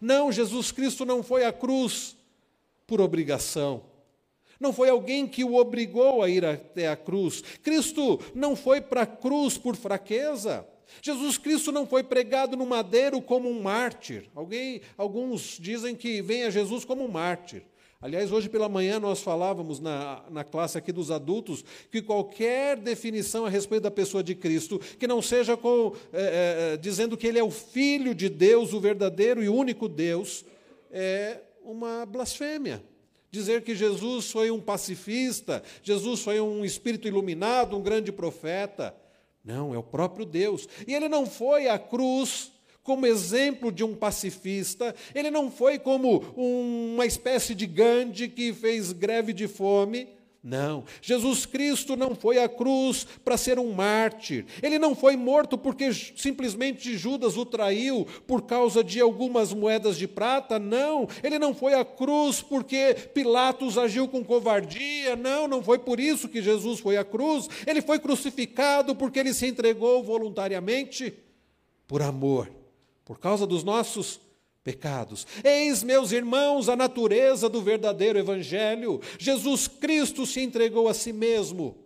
Não, 0.00 0.30
Jesus 0.30 0.70
Cristo 0.70 1.06
não 1.06 1.22
foi 1.22 1.44
à 1.44 1.52
cruz 1.52 2.16
por 2.86 3.00
obrigação. 3.00 3.89
Não 4.60 4.74
foi 4.74 4.90
alguém 4.90 5.26
que 5.26 5.42
o 5.42 5.54
obrigou 5.56 6.22
a 6.22 6.28
ir 6.28 6.44
até 6.44 6.86
a 6.86 6.94
cruz. 6.94 7.42
Cristo 7.62 8.20
não 8.34 8.54
foi 8.54 8.82
para 8.82 9.02
a 9.02 9.06
cruz 9.06 9.56
por 9.56 9.74
fraqueza. 9.74 10.66
Jesus 11.00 11.38
Cristo 11.38 11.72
não 11.72 11.86
foi 11.86 12.02
pregado 12.02 12.58
no 12.58 12.66
madeiro 12.66 13.22
como 13.22 13.48
um 13.48 13.62
mártir. 13.62 14.28
Alguém, 14.34 14.82
alguns 14.98 15.56
dizem 15.58 15.96
que 15.96 16.20
vem 16.20 16.44
a 16.44 16.50
Jesus 16.50 16.84
como 16.84 17.04
um 17.04 17.08
mártir. 17.08 17.62
Aliás, 18.02 18.32
hoje 18.32 18.50
pela 18.50 18.68
manhã 18.68 18.98
nós 18.98 19.22
falávamos 19.22 19.80
na, 19.80 20.24
na 20.30 20.44
classe 20.44 20.76
aqui 20.76 20.92
dos 20.92 21.10
adultos 21.10 21.64
que 21.90 22.02
qualquer 22.02 22.76
definição 22.76 23.46
a 23.46 23.48
respeito 23.48 23.82
da 23.82 23.90
pessoa 23.90 24.22
de 24.22 24.34
Cristo, 24.34 24.78
que 24.78 25.06
não 25.06 25.22
seja 25.22 25.56
com, 25.56 25.94
é, 26.12 26.72
é, 26.72 26.76
dizendo 26.76 27.16
que 27.16 27.26
Ele 27.26 27.38
é 27.38 27.44
o 27.44 27.50
Filho 27.50 28.14
de 28.14 28.28
Deus, 28.28 28.72
o 28.72 28.80
verdadeiro 28.80 29.42
e 29.42 29.48
único 29.48 29.88
Deus, 29.88 30.44
é 30.90 31.40
uma 31.62 32.04
blasfêmia 32.04 32.89
dizer 33.30 33.62
que 33.62 33.74
Jesus 33.74 34.30
foi 34.30 34.50
um 34.50 34.60
pacifista, 34.60 35.62
Jesus 35.82 36.20
foi 36.20 36.40
um 36.40 36.64
espírito 36.64 37.06
iluminado, 37.06 37.76
um 37.76 37.82
grande 37.82 38.10
profeta. 38.10 38.94
Não, 39.44 39.74
é 39.74 39.78
o 39.78 39.82
próprio 39.82 40.26
Deus. 40.26 40.68
E 40.86 40.94
ele 40.94 41.08
não 41.08 41.26
foi 41.26 41.68
à 41.68 41.78
cruz 41.78 42.52
como 42.82 43.06
exemplo 43.06 43.70
de 43.70 43.84
um 43.84 43.94
pacifista, 43.94 44.94
ele 45.14 45.30
não 45.30 45.50
foi 45.50 45.78
como 45.78 46.18
uma 46.36 47.06
espécie 47.06 47.54
de 47.54 47.66
Gandhi 47.66 48.28
que 48.28 48.52
fez 48.52 48.92
greve 48.92 49.32
de 49.32 49.46
fome. 49.46 50.08
Não, 50.42 50.84
Jesus 51.02 51.44
Cristo 51.44 51.96
não 51.96 52.14
foi 52.14 52.42
à 52.42 52.48
cruz 52.48 53.06
para 53.22 53.36
ser 53.36 53.58
um 53.58 53.74
mártir. 53.74 54.46
Ele 54.62 54.78
não 54.78 54.94
foi 54.94 55.14
morto 55.14 55.58
porque 55.58 55.92
simplesmente 55.92 56.96
Judas 56.96 57.36
o 57.36 57.44
traiu 57.44 58.06
por 58.26 58.42
causa 58.42 58.82
de 58.82 58.98
algumas 59.02 59.52
moedas 59.52 59.98
de 59.98 60.08
prata. 60.08 60.58
Não, 60.58 61.06
ele 61.22 61.38
não 61.38 61.54
foi 61.54 61.74
à 61.74 61.84
cruz 61.84 62.40
porque 62.40 62.94
Pilatos 63.12 63.76
agiu 63.76 64.08
com 64.08 64.24
covardia. 64.24 65.14
Não, 65.14 65.46
não 65.46 65.62
foi 65.62 65.78
por 65.78 66.00
isso 66.00 66.26
que 66.26 66.40
Jesus 66.40 66.80
foi 66.80 66.96
à 66.96 67.04
cruz. 67.04 67.46
Ele 67.66 67.82
foi 67.82 67.98
crucificado 67.98 68.96
porque 68.96 69.18
ele 69.18 69.34
se 69.34 69.46
entregou 69.46 70.02
voluntariamente 70.02 71.12
por 71.86 72.00
amor, 72.00 72.50
por 73.04 73.18
causa 73.18 73.46
dos 73.46 73.62
nossos 73.62 74.18
pecados. 74.62 75.26
Eis, 75.42 75.82
meus 75.82 76.12
irmãos, 76.12 76.68
a 76.68 76.76
natureza 76.76 77.48
do 77.48 77.62
verdadeiro 77.62 78.18
Evangelho. 78.18 79.00
Jesus 79.18 79.66
Cristo 79.66 80.26
se 80.26 80.40
entregou 80.40 80.88
a 80.88 80.94
si 80.94 81.12
mesmo 81.12 81.78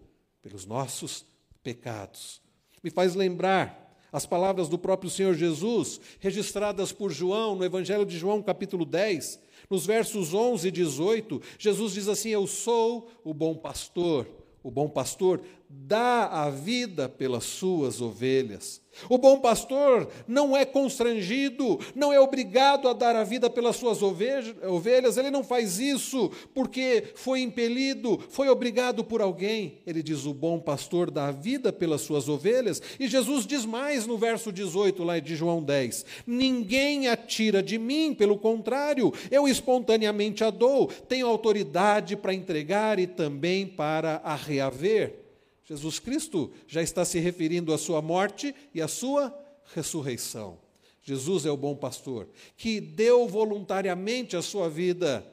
pelos 0.43 0.67
nossos 0.67 1.25
pecados. 1.63 2.43
Me 2.83 2.91
faz 2.91 3.15
lembrar 3.15 3.85
as 4.13 4.27
palavras 4.27 4.69
do 4.69 4.79
próprio 4.79 5.11
Senhor 5.11 5.35
Jesus, 5.35 6.01
registradas 6.21 6.93
por 6.93 7.11
João 7.11 7.57
no 7.57 7.65
Evangelho 7.65 8.07
de 8.07 8.17
João, 8.17 8.41
capítulo 8.41 8.85
10, 8.85 9.41
nos 9.69 9.85
versos 9.87 10.33
11 10.33 10.69
e 10.69 10.71
18. 10.71 11.43
Jesus 11.59 11.95
diz 11.95 12.07
assim: 12.07 12.29
Eu 12.29 12.47
sou 12.47 13.11
o 13.25 13.35
bom 13.35 13.57
pastor. 13.57 14.29
O 14.63 14.71
bom 14.71 14.89
pastor 14.89 15.43
dá 15.69 16.27
a 16.27 16.49
vida 16.49 17.09
pelas 17.09 17.45
suas 17.45 18.01
ovelhas. 18.01 18.81
O 19.09 19.19
bom 19.19 19.39
pastor 19.39 20.09
não 20.27 20.57
é 20.57 20.65
constrangido, 20.65 21.79
não 21.95 22.13
é 22.13 22.21
obrigado 22.21 22.89
a 22.89 22.93
dar 22.93 23.17
a 23.17 23.25
vida 23.25 23.51
pelas 23.51 23.77
suas 23.77 24.03
ovelhas, 24.03 25.17
ele 25.17 25.31
não 25.31 25.45
faz 25.45 25.79
isso 25.79 26.31
porque 26.55 27.05
foi 27.15 27.41
impelido, 27.41 28.21
foi 28.29 28.49
obrigado 28.49 29.05
por 29.05 29.21
alguém. 29.21 29.79
Ele 29.87 30.03
diz: 30.03 30.25
o 30.25 30.35
bom 30.35 30.59
pastor 30.59 31.11
dá 31.11 31.29
a 31.29 31.33
vida 31.33 31.73
pelas 31.73 32.03
suas 32.03 32.29
ovelhas, 32.29 32.81
e 32.99 33.07
Jesus 33.09 33.47
diz 33.47 33.65
mais 33.65 34.07
no 34.07 34.17
verso 34.17 34.53
18 34.53 35.03
lá 35.03 35.19
de 35.19 35.37
João 35.37 35.63
10: 35.63 36.05
Ninguém 36.27 37.09
a 37.09 37.17
tira 37.17 37.63
de 37.63 37.79
mim, 37.79 38.15
pelo 38.15 38.39
contrário, 38.39 39.13
eu 39.31 39.49
espontaneamente 39.49 40.45
a 40.45 40.51
dou, 40.51 40.87
tenho 40.87 41.27
autoridade 41.27 42.17
para 42.17 42.35
entregar 42.35 42.99
e 42.99 43.07
também 43.07 43.67
para 43.67 44.21
a 44.25 44.35
reaver. 44.35 45.24
Jesus 45.65 45.99
Cristo 45.99 46.53
já 46.67 46.83
está 46.83 47.05
se 47.05 47.19
referindo 47.19 47.73
à 47.73 47.79
sua 47.79 48.03
morte 48.03 48.55
e 48.75 48.83
à 48.83 48.89
sua 48.89 49.35
ressurreição. 49.75 50.59
Jesus 51.03 51.45
é 51.45 51.51
o 51.51 51.57
bom 51.57 51.75
pastor, 51.75 52.29
que 52.57 52.81
deu 52.81 53.29
voluntariamente 53.29 54.37
a 54.37 54.43
sua 54.43 54.71
vida 54.71 55.27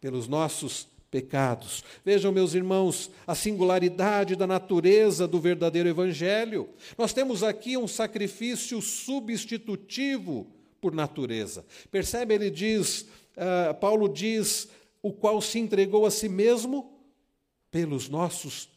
pelos 0.00 0.28
nossos 0.28 0.86
pecados. 1.10 1.82
Vejam, 2.04 2.30
meus 2.32 2.54
irmãos, 2.54 3.10
a 3.26 3.34
singularidade 3.34 4.36
da 4.36 4.46
natureza 4.46 5.26
do 5.26 5.40
verdadeiro 5.40 5.88
evangelho. 5.88 6.68
Nós 6.98 7.12
temos 7.12 7.42
aqui 7.42 7.76
um 7.76 7.88
sacrifício 7.88 8.82
substitutivo 8.82 10.46
por 10.80 10.92
natureza. 10.92 11.64
Percebe? 11.90 12.34
Ele 12.34 12.50
diz, 12.50 13.06
uh, 13.36 13.74
Paulo 13.80 14.08
diz, 14.08 14.68
o 15.02 15.12
qual 15.12 15.40
se 15.40 15.58
entregou 15.58 16.04
a 16.04 16.10
si 16.10 16.28
mesmo 16.28 16.92
pelos 17.70 18.08
nossos 18.08 18.66
pecados. 18.66 18.75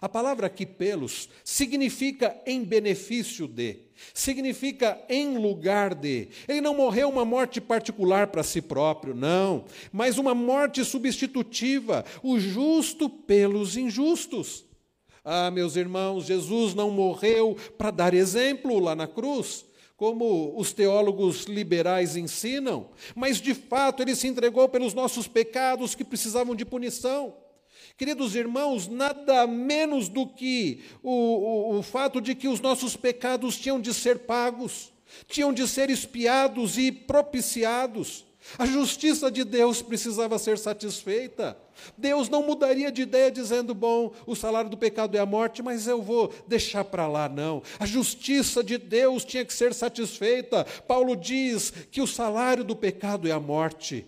A 0.00 0.08
palavra 0.08 0.46
aqui, 0.46 0.64
pelos, 0.64 1.28
significa 1.44 2.36
em 2.46 2.62
benefício 2.62 3.46
de, 3.46 3.80
significa 4.14 5.00
em 5.08 5.36
lugar 5.38 5.94
de. 5.94 6.28
Ele 6.46 6.60
não 6.60 6.74
morreu 6.74 7.08
uma 7.08 7.24
morte 7.24 7.60
particular 7.60 8.28
para 8.28 8.42
si 8.42 8.62
próprio, 8.62 9.14
não, 9.14 9.64
mas 9.92 10.18
uma 10.18 10.34
morte 10.34 10.84
substitutiva, 10.84 12.04
o 12.22 12.38
justo 12.38 13.08
pelos 13.08 13.76
injustos. 13.76 14.64
Ah, 15.24 15.50
meus 15.50 15.76
irmãos, 15.76 16.24
Jesus 16.24 16.74
não 16.74 16.90
morreu 16.90 17.56
para 17.76 17.90
dar 17.90 18.14
exemplo 18.14 18.78
lá 18.78 18.96
na 18.96 19.06
cruz 19.06 19.68
como 19.98 20.54
os 20.56 20.72
teólogos 20.72 21.46
liberais 21.46 22.14
ensinam, 22.14 22.88
mas 23.16 23.40
de 23.40 23.52
fato 23.52 24.00
ele 24.00 24.14
se 24.14 24.28
entregou 24.28 24.68
pelos 24.68 24.94
nossos 24.94 25.26
pecados 25.26 25.96
que 25.96 26.04
precisavam 26.04 26.54
de 26.54 26.64
punição. 26.64 27.34
Queridos 27.98 28.36
irmãos, 28.36 28.86
nada 28.86 29.44
menos 29.44 30.08
do 30.08 30.24
que 30.24 30.84
o, 31.02 31.10
o, 31.10 31.78
o 31.78 31.82
fato 31.82 32.20
de 32.20 32.32
que 32.32 32.46
os 32.46 32.60
nossos 32.60 32.94
pecados 32.94 33.58
tinham 33.58 33.80
de 33.80 33.92
ser 33.92 34.20
pagos, 34.20 34.92
tinham 35.26 35.52
de 35.52 35.66
ser 35.66 35.90
espiados 35.90 36.78
e 36.78 36.92
propiciados. 36.92 38.24
A 38.56 38.64
justiça 38.64 39.32
de 39.32 39.42
Deus 39.42 39.82
precisava 39.82 40.38
ser 40.38 40.58
satisfeita. 40.58 41.58
Deus 41.96 42.28
não 42.28 42.46
mudaria 42.46 42.92
de 42.92 43.02
ideia 43.02 43.32
dizendo: 43.32 43.74
bom, 43.74 44.12
o 44.24 44.36
salário 44.36 44.70
do 44.70 44.76
pecado 44.76 45.16
é 45.16 45.20
a 45.20 45.26
morte, 45.26 45.60
mas 45.60 45.88
eu 45.88 46.00
vou 46.00 46.32
deixar 46.46 46.84
para 46.84 47.08
lá, 47.08 47.28
não. 47.28 47.64
A 47.80 47.84
justiça 47.84 48.62
de 48.62 48.78
Deus 48.78 49.24
tinha 49.24 49.44
que 49.44 49.52
ser 49.52 49.74
satisfeita. 49.74 50.64
Paulo 50.86 51.16
diz 51.16 51.72
que 51.90 52.00
o 52.00 52.06
salário 52.06 52.62
do 52.62 52.76
pecado 52.76 53.26
é 53.26 53.32
a 53.32 53.40
morte, 53.40 54.06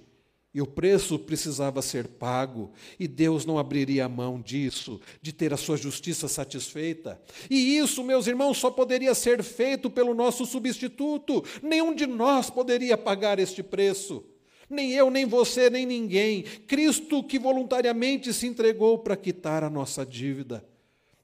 E 0.52 0.60
o 0.60 0.66
preço 0.66 1.16
precisava 1.16 1.80
ser 1.80 2.08
pago, 2.08 2.72
e 2.98 3.06
Deus 3.06 3.46
não 3.46 3.56
abriria 3.56 4.06
a 4.06 4.08
mão 4.08 4.40
disso, 4.40 5.00
de 5.22 5.32
ter 5.32 5.54
a 5.54 5.56
sua 5.56 5.76
justiça 5.76 6.26
satisfeita. 6.26 7.22
E 7.48 7.78
isso, 7.78 8.02
meus 8.02 8.26
irmãos, 8.26 8.58
só 8.58 8.68
poderia 8.68 9.14
ser 9.14 9.44
feito 9.44 9.88
pelo 9.88 10.12
nosso 10.12 10.44
substituto. 10.44 11.44
Nenhum 11.62 11.94
de 11.94 12.04
nós 12.04 12.50
poderia 12.50 12.98
pagar 12.98 13.38
este 13.38 13.62
preço. 13.62 14.24
Nem 14.68 14.92
eu, 14.92 15.08
nem 15.08 15.24
você, 15.24 15.70
nem 15.70 15.86
ninguém. 15.86 16.42
Cristo 16.42 17.22
que 17.22 17.38
voluntariamente 17.38 18.32
se 18.32 18.48
entregou 18.48 18.98
para 18.98 19.16
quitar 19.16 19.62
a 19.62 19.70
nossa 19.70 20.04
dívida. 20.04 20.64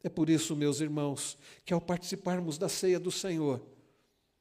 É 0.04 0.08
por 0.08 0.30
isso, 0.30 0.54
meus 0.54 0.80
irmãos, 0.80 1.36
que 1.64 1.74
ao 1.74 1.80
participarmos 1.80 2.58
da 2.58 2.68
ceia 2.68 3.00
do 3.00 3.10
Senhor, 3.10 3.60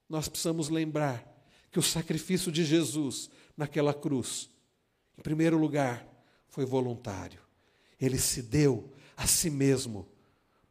nós 0.08 0.28
precisamos 0.30 0.70
lembrar 0.70 1.26
que 1.72 1.80
o 1.80 1.84
sacrifício 1.84 2.52
de 2.52 2.64
Jesus 2.64 3.32
naquela 3.58 3.94
cruz 3.94 4.54
em 5.18 5.22
primeiro 5.22 5.58
lugar, 5.58 6.06
foi 6.48 6.66
voluntário. 6.66 7.40
Ele 8.00 8.18
se 8.18 8.42
deu 8.42 8.94
a 9.16 9.28
si 9.28 9.50
mesmo 9.50 10.08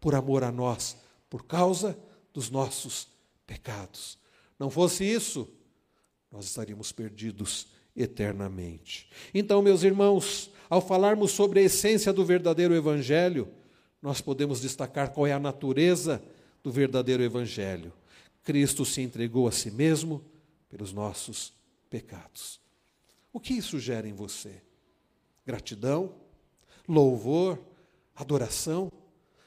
por 0.01 0.15
amor 0.15 0.45
a 0.45 0.53
nós, 0.53 0.97
por 1.29 1.45
causa 1.45 1.99
dos 2.33 2.51
nossos 2.51 3.09
pecados. 3.47 4.19
Não 4.59 4.71
fosse 4.71 5.05
isso, 5.05 5.49
nós 6.31 6.45
estaríamos 6.47 6.93
perdidos 6.93 7.69
eternamente. 7.97 9.09
Então, 9.33 9.63
meus 9.63 9.83
irmãos, 9.83 10.51
ao 10.69 10.81
falarmos 10.81 11.31
sobre 11.31 11.61
a 11.61 11.63
essência 11.63 12.13
do 12.13 12.25
verdadeiro 12.25 12.75
evangelho, 12.75 13.49
nós 14.03 14.21
podemos 14.21 14.61
destacar 14.61 15.13
qual 15.13 15.27
é 15.27 15.33
a 15.33 15.39
natureza 15.39 16.23
do 16.63 16.71
verdadeiro 16.71 17.23
evangelho. 17.23 17.93
Cristo 18.43 18.85
se 18.85 19.01
entregou 19.01 19.49
a 19.49 19.53
si 19.53 19.71
mesmo 19.71 20.25
pelos 20.69 20.93
nossos 20.93 21.53
pecados. 21.89 22.64
O 23.35 23.41
que 23.41 23.53
isso 23.53 23.81
gera 23.81 24.09
em 24.09 24.13
você? 24.13 24.63
Gratidão, 25.45 26.15
louvor, 26.89 27.59
adoração, 28.15 28.93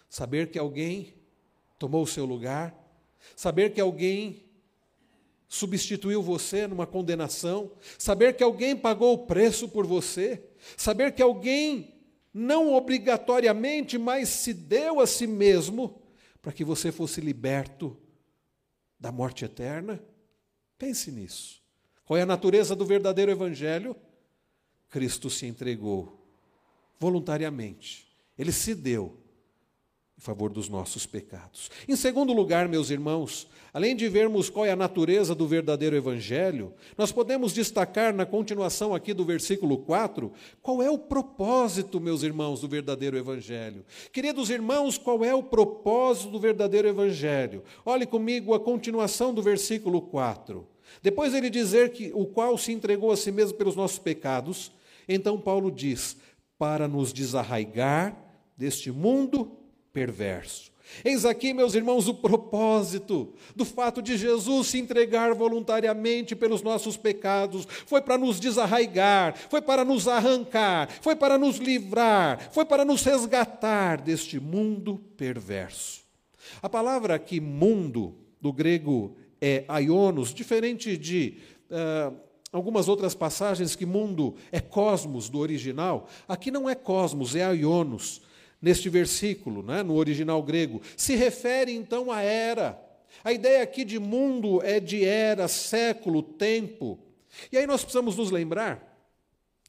saber 0.10 0.52
que 0.52 0.60
alguém 0.60 1.14
tomou 1.80 2.04
o 2.04 2.08
seu 2.08 2.26
lugar, 2.26 2.76
saber 3.34 3.74
que 3.74 3.80
alguém 3.80 4.44
substituiu 5.48 6.22
você 6.22 6.68
numa 6.68 6.86
condenação, 6.86 7.72
saber 7.98 8.36
que 8.36 8.44
alguém 8.44 8.76
pagou 8.76 9.14
o 9.14 9.26
preço 9.26 9.70
por 9.70 9.88
você, 9.88 10.44
saber 10.76 11.14
que 11.14 11.22
alguém 11.22 11.96
não 12.34 12.74
obrigatoriamente, 12.74 13.98
mas 13.98 14.28
se 14.28 14.54
deu 14.54 15.00
a 15.00 15.08
si 15.08 15.26
mesmo 15.26 16.02
para 16.42 16.52
que 16.52 16.66
você 16.66 16.92
fosse 16.92 17.22
liberto 17.22 17.98
da 19.00 19.14
morte 19.14 19.46
eterna. 19.46 20.04
Pense 20.78 21.10
nisso. 21.10 21.66
Qual 22.08 22.18
é 22.18 22.22
a 22.22 22.26
natureza 22.26 22.74
do 22.74 22.86
verdadeiro 22.86 23.30
evangelho? 23.30 23.94
Cristo 24.90 25.30
se 25.30 25.46
entregou 25.46 26.18
voluntariamente. 26.98 28.08
Ele 28.40 28.54
se 28.54 28.74
deu 28.74 29.18
em 30.18 30.22
favor 30.22 30.50
dos 30.50 30.70
nossos 30.70 31.06
pecados. 31.06 31.70
Em 31.86 31.98
segundo 31.98 32.32
lugar, 32.32 32.70
meus 32.70 32.90
irmãos, 32.90 33.46
além 33.74 33.94
de 33.94 34.08
vermos 34.08 34.50
qual 34.50 34.66
é 34.66 34.72
a 34.72 34.76
natureza 34.76 35.36
do 35.36 35.46
verdadeiro 35.46 35.98
evangelho, 35.98 36.74
nós 36.98 37.12
podemos 37.12 37.54
destacar 37.54 38.14
na 38.14 38.26
continuação 38.26 38.96
aqui 38.96 39.14
do 39.14 39.26
versículo 39.26 39.78
4, 39.80 40.32
qual 40.62 40.82
é 40.82 40.90
o 40.90 40.98
propósito, 40.98 42.00
meus 42.00 42.24
irmãos, 42.24 42.62
do 42.62 42.70
verdadeiro 42.70 43.18
evangelho. 43.18 43.86
Queridos 44.14 44.50
irmãos, 44.50 44.98
qual 44.98 45.26
é 45.26 45.36
o 45.36 45.44
propósito 45.44 46.32
do 46.32 46.40
verdadeiro 46.40 46.88
evangelho? 46.88 47.64
Olhe 47.86 48.06
comigo 48.06 48.54
a 48.54 48.60
continuação 48.62 49.34
do 49.34 49.44
versículo 49.44 50.02
4. 50.02 50.77
Depois 51.02 51.34
ele 51.34 51.50
dizer 51.50 51.92
que 51.92 52.12
o 52.14 52.26
qual 52.26 52.58
se 52.58 52.72
entregou 52.72 53.12
a 53.12 53.18
si 53.18 53.32
mesmo 53.32 53.58
pelos 53.58 53.76
nossos 53.76 54.00
pecados, 54.00 54.72
então 55.08 55.40
Paulo 55.40 55.72
diz: 55.72 56.18
para 56.58 56.88
nos 56.88 57.14
desarraigar 57.14 58.16
deste 58.58 58.92
mundo 58.92 59.52
perverso. 59.94 60.72
Eis 61.04 61.26
aqui, 61.26 61.54
meus 61.54 61.76
irmãos, 61.76 62.08
o 62.08 62.14
propósito 62.14 63.34
do 63.56 63.66
fato 63.66 64.02
de 64.02 64.18
Jesus 64.18 64.68
se 64.68 64.80
entregar 64.80 65.34
voluntariamente 65.34 66.36
pelos 66.36 66.62
nossos 66.62 66.96
pecados. 66.96 67.68
Foi 67.86 68.02
para 68.02 68.18
nos 68.18 68.40
desarraigar, 68.40 69.36
foi 69.50 69.62
para 69.62 69.84
nos 69.84 70.08
arrancar, 70.08 70.90
foi 71.02 71.16
para 71.16 71.38
nos 71.38 71.58
livrar, 71.58 72.52
foi 72.52 72.66
para 72.66 72.86
nos 72.86 73.04
resgatar 73.04 74.02
deste 74.02 74.40
mundo 74.40 75.02
perverso. 75.18 76.02
A 76.62 76.70
palavra 76.70 77.16
aqui, 77.16 77.40
mundo, 77.40 78.16
do 78.40 78.54
grego 78.54 79.16
é 79.42 79.64
aionos, 79.68 80.34
diferente 80.34 80.98
de 80.98 81.38
uh, 81.70 82.16
algumas 82.52 82.88
outras 82.88 83.14
passagens 83.14 83.76
que 83.76 83.86
mundo 83.86 84.36
é 84.52 84.60
cosmos 84.60 85.30
do 85.30 85.40
original, 85.40 86.08
aqui 86.28 86.52
não 86.52 86.70
é 86.70 86.76
cosmos, 86.76 87.36
é 87.36 87.44
aionos, 87.44 88.22
neste 88.62 88.90
versículo, 88.90 89.62
né, 89.62 89.84
no 89.84 89.96
original 89.96 90.42
grego. 90.42 90.82
Se 90.96 91.16
refere 91.16 91.72
então 91.72 92.12
à 92.12 92.22
era. 92.22 92.82
A 93.24 93.32
ideia 93.32 93.64
aqui 93.64 93.86
de 93.86 94.00
mundo 94.00 94.62
é 94.64 94.80
de 94.80 95.06
era, 95.06 95.48
século, 95.48 96.22
tempo. 96.22 97.00
E 97.52 97.58
aí 97.58 97.68
nós 97.68 97.84
precisamos 97.84 98.16
nos 98.16 98.32
lembrar, 98.32 98.84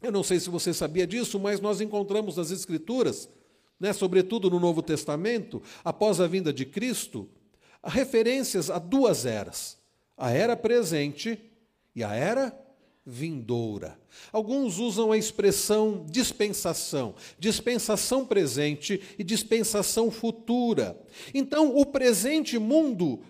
eu 0.01 0.13
não 0.13 0.23
sei 0.23 0.39
se 0.39 0.49
você 0.49 0.73
sabia 0.73 1.07
disso, 1.07 1.39
mas 1.39 1.61
nós 1.61 1.81
encontramos 1.81 2.37
nas 2.37 2.51
Escrituras, 2.51 3.29
né, 3.79 3.93
sobretudo 3.93 4.49
no 4.49 4.61
Novo 4.61 4.83
Testamento, 4.83 5.63
após 5.85 6.21
a 6.21 6.27
vinda 6.27 6.53
de 6.53 6.65
Cristo, 6.65 7.29
referências 7.85 8.71
a 8.71 8.79
duas 8.79 9.27
eras: 9.27 9.79
a 10.17 10.31
era 10.31 10.57
presente 10.57 11.39
e 11.95 12.05
a 12.05 12.15
era 12.15 12.57
vindoura. 13.05 13.99
Alguns 14.33 14.79
usam 14.79 15.13
a 15.13 15.17
expressão 15.17 16.05
dispensação, 16.09 17.15
dispensação 17.39 18.25
presente 18.27 19.01
e 19.19 19.25
dispensação 19.25 20.11
futura. 20.11 21.01
Então, 21.33 21.77
o 21.77 21.87
presente 21.87 22.59
mundo 22.59 23.23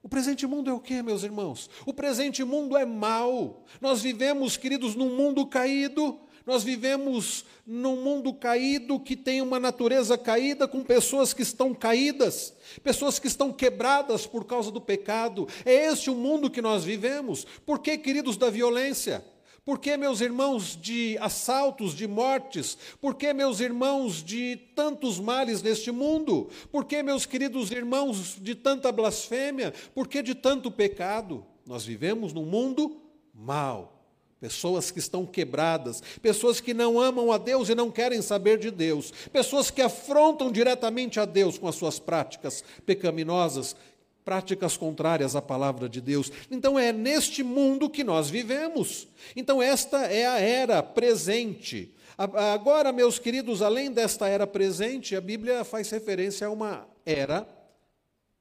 o 0.00 0.08
presente 0.08 0.46
mundo 0.46 0.70
é 0.70 0.72
o 0.72 0.80
que, 0.80 1.02
meus 1.02 1.22
irmãos? 1.22 1.68
O 1.84 1.92
presente 1.92 2.44
mundo 2.44 2.76
é 2.76 2.86
mau. 2.86 3.64
Nós 3.80 4.00
vivemos, 4.00 4.56
queridos, 4.56 4.94
num 4.94 5.14
mundo 5.14 5.44
caído, 5.46 6.18
nós 6.48 6.64
vivemos 6.64 7.44
num 7.66 8.02
mundo 8.02 8.32
caído 8.32 8.98
que 8.98 9.14
tem 9.14 9.42
uma 9.42 9.60
natureza 9.60 10.16
caída, 10.16 10.66
com 10.66 10.82
pessoas 10.82 11.34
que 11.34 11.42
estão 11.42 11.74
caídas, 11.74 12.54
pessoas 12.82 13.18
que 13.18 13.26
estão 13.26 13.52
quebradas 13.52 14.26
por 14.26 14.46
causa 14.46 14.70
do 14.70 14.80
pecado. 14.80 15.46
É 15.62 15.74
este 15.88 16.08
o 16.08 16.14
mundo 16.14 16.48
que 16.48 16.62
nós 16.62 16.84
vivemos. 16.84 17.46
Por 17.66 17.80
que, 17.80 17.98
queridos, 17.98 18.38
da 18.38 18.48
violência? 18.48 19.22
Por 19.62 19.78
que, 19.78 19.94
meus 19.98 20.22
irmãos, 20.22 20.74
de 20.74 21.18
assaltos, 21.20 21.94
de 21.94 22.06
mortes? 22.06 22.78
Por 22.98 23.16
que, 23.16 23.30
meus 23.34 23.60
irmãos, 23.60 24.24
de 24.24 24.56
tantos 24.74 25.20
males 25.20 25.60
neste 25.60 25.90
mundo? 25.90 26.48
Por 26.72 26.86
que, 26.86 27.02
meus 27.02 27.26
queridos 27.26 27.70
irmãos, 27.70 28.38
de 28.40 28.54
tanta 28.54 28.90
blasfêmia? 28.90 29.74
Por 29.94 30.08
que 30.08 30.22
de 30.22 30.34
tanto 30.34 30.70
pecado? 30.70 31.44
Nós 31.66 31.84
vivemos 31.84 32.32
num 32.32 32.46
mundo 32.46 33.02
mau 33.34 33.97
pessoas 34.40 34.90
que 34.90 34.98
estão 34.98 35.26
quebradas, 35.26 36.02
pessoas 36.22 36.60
que 36.60 36.72
não 36.72 37.00
amam 37.00 37.32
a 37.32 37.38
Deus 37.38 37.68
e 37.68 37.74
não 37.74 37.90
querem 37.90 38.22
saber 38.22 38.58
de 38.58 38.70
Deus, 38.70 39.12
pessoas 39.32 39.70
que 39.70 39.82
afrontam 39.82 40.50
diretamente 40.50 41.18
a 41.18 41.24
Deus 41.24 41.58
com 41.58 41.66
as 41.66 41.74
suas 41.74 41.98
práticas 41.98 42.62
pecaminosas, 42.86 43.74
práticas 44.24 44.76
contrárias 44.76 45.34
à 45.34 45.42
palavra 45.42 45.88
de 45.88 46.00
Deus. 46.00 46.30
Então 46.50 46.78
é 46.78 46.92
neste 46.92 47.42
mundo 47.42 47.88
que 47.88 48.04
nós 48.04 48.28
vivemos. 48.28 49.08
Então 49.34 49.62
esta 49.62 50.06
é 50.06 50.26
a 50.26 50.38
era 50.38 50.82
presente. 50.82 51.94
Agora, 52.16 52.92
meus 52.92 53.18
queridos, 53.18 53.62
além 53.62 53.92
desta 53.92 54.28
era 54.28 54.46
presente, 54.46 55.14
a 55.14 55.20
Bíblia 55.20 55.64
faz 55.64 55.88
referência 55.90 56.46
a 56.46 56.50
uma 56.50 56.86
era 57.06 57.48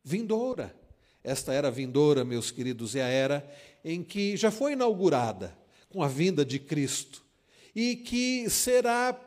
vindoura. 0.03 0.75
Esta 1.23 1.53
era 1.53 1.69
vindoura, 1.69 2.25
meus 2.25 2.49
queridos, 2.49 2.95
é 2.95 3.03
a 3.03 3.07
era 3.07 3.47
em 3.83 4.03
que 4.03 4.35
já 4.35 4.49
foi 4.49 4.73
inaugurada 4.73 5.55
com 5.97 6.03
a 6.03 6.07
vinda 6.07 6.45
de 6.45 6.59
Cristo 6.59 7.23
e 7.75 7.95
que 7.95 8.47
será 8.51 9.19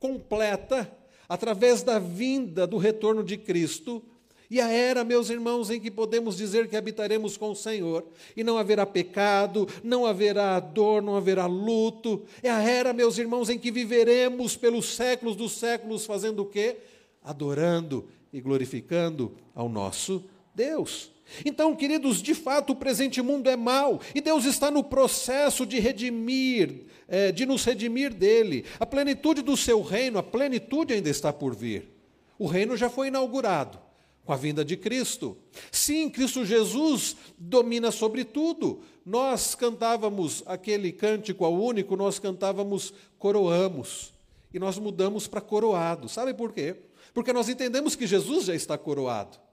completa 0.00 0.90
através 1.28 1.82
da 1.82 1.98
vinda 1.98 2.66
do 2.66 2.78
retorno 2.78 3.22
de 3.22 3.36
Cristo. 3.36 4.02
E 4.50 4.58
a 4.58 4.70
era, 4.70 5.04
meus 5.04 5.28
irmãos, 5.28 5.68
em 5.68 5.78
que 5.78 5.90
podemos 5.90 6.38
dizer 6.38 6.66
que 6.66 6.78
habitaremos 6.78 7.36
com 7.36 7.50
o 7.50 7.54
Senhor, 7.54 8.06
e 8.34 8.42
não 8.42 8.56
haverá 8.56 8.86
pecado, 8.86 9.68
não 9.82 10.06
haverá 10.06 10.58
dor, 10.60 11.02
não 11.02 11.14
haverá 11.14 11.44
luto. 11.44 12.24
É 12.42 12.48
a 12.48 12.62
era, 12.62 12.94
meus 12.94 13.18
irmãos, 13.18 13.50
em 13.50 13.58
que 13.58 13.70
viveremos 13.70 14.56
pelos 14.56 14.94
séculos 14.94 15.36
dos 15.36 15.52
séculos 15.52 16.06
fazendo 16.06 16.40
o 16.40 16.46
quê? 16.46 16.78
Adorando 17.22 18.08
e 18.32 18.40
glorificando 18.40 19.36
ao 19.54 19.68
nosso 19.68 20.24
Deus. 20.54 21.13
Então, 21.44 21.74
queridos, 21.74 22.22
de 22.22 22.34
fato 22.34 22.72
o 22.72 22.76
presente 22.76 23.20
mundo 23.22 23.48
é 23.48 23.56
mau 23.56 24.00
e 24.14 24.20
Deus 24.20 24.44
está 24.44 24.70
no 24.70 24.84
processo 24.84 25.64
de 25.64 25.78
redimir, 25.78 26.84
é, 27.08 27.32
de 27.32 27.46
nos 27.46 27.64
redimir 27.64 28.12
dele. 28.12 28.64
A 28.78 28.86
plenitude 28.86 29.42
do 29.42 29.56
seu 29.56 29.82
reino, 29.82 30.18
a 30.18 30.22
plenitude 30.22 30.92
ainda 30.92 31.08
está 31.08 31.32
por 31.32 31.54
vir. 31.54 31.90
O 32.38 32.46
reino 32.46 32.76
já 32.76 32.90
foi 32.90 33.08
inaugurado, 33.08 33.78
Com 34.24 34.32
a 34.32 34.36
vinda 34.36 34.64
de 34.64 34.76
Cristo. 34.76 35.36
Sim, 35.70 36.08
Cristo 36.08 36.44
Jesus 36.44 37.16
domina 37.38 37.90
sobre 37.90 38.24
tudo. 38.24 38.80
Nós 39.04 39.54
cantávamos 39.54 40.42
aquele 40.46 40.92
cântico 40.92 41.44
ao 41.44 41.54
único, 41.54 41.94
nós 41.96 42.18
cantávamos 42.18 42.94
coroamos. 43.18 44.14
E 44.52 44.58
nós 44.58 44.78
mudamos 44.78 45.26
para 45.26 45.40
coroado. 45.40 46.08
Sabe 46.08 46.32
por 46.32 46.52
quê? 46.52 46.76
Porque 47.12 47.32
nós 47.32 47.48
entendemos 47.48 47.94
que 47.96 48.06
Jesus 48.06 48.46
já 48.46 48.54
está 48.54 48.78
coroado. 48.78 49.43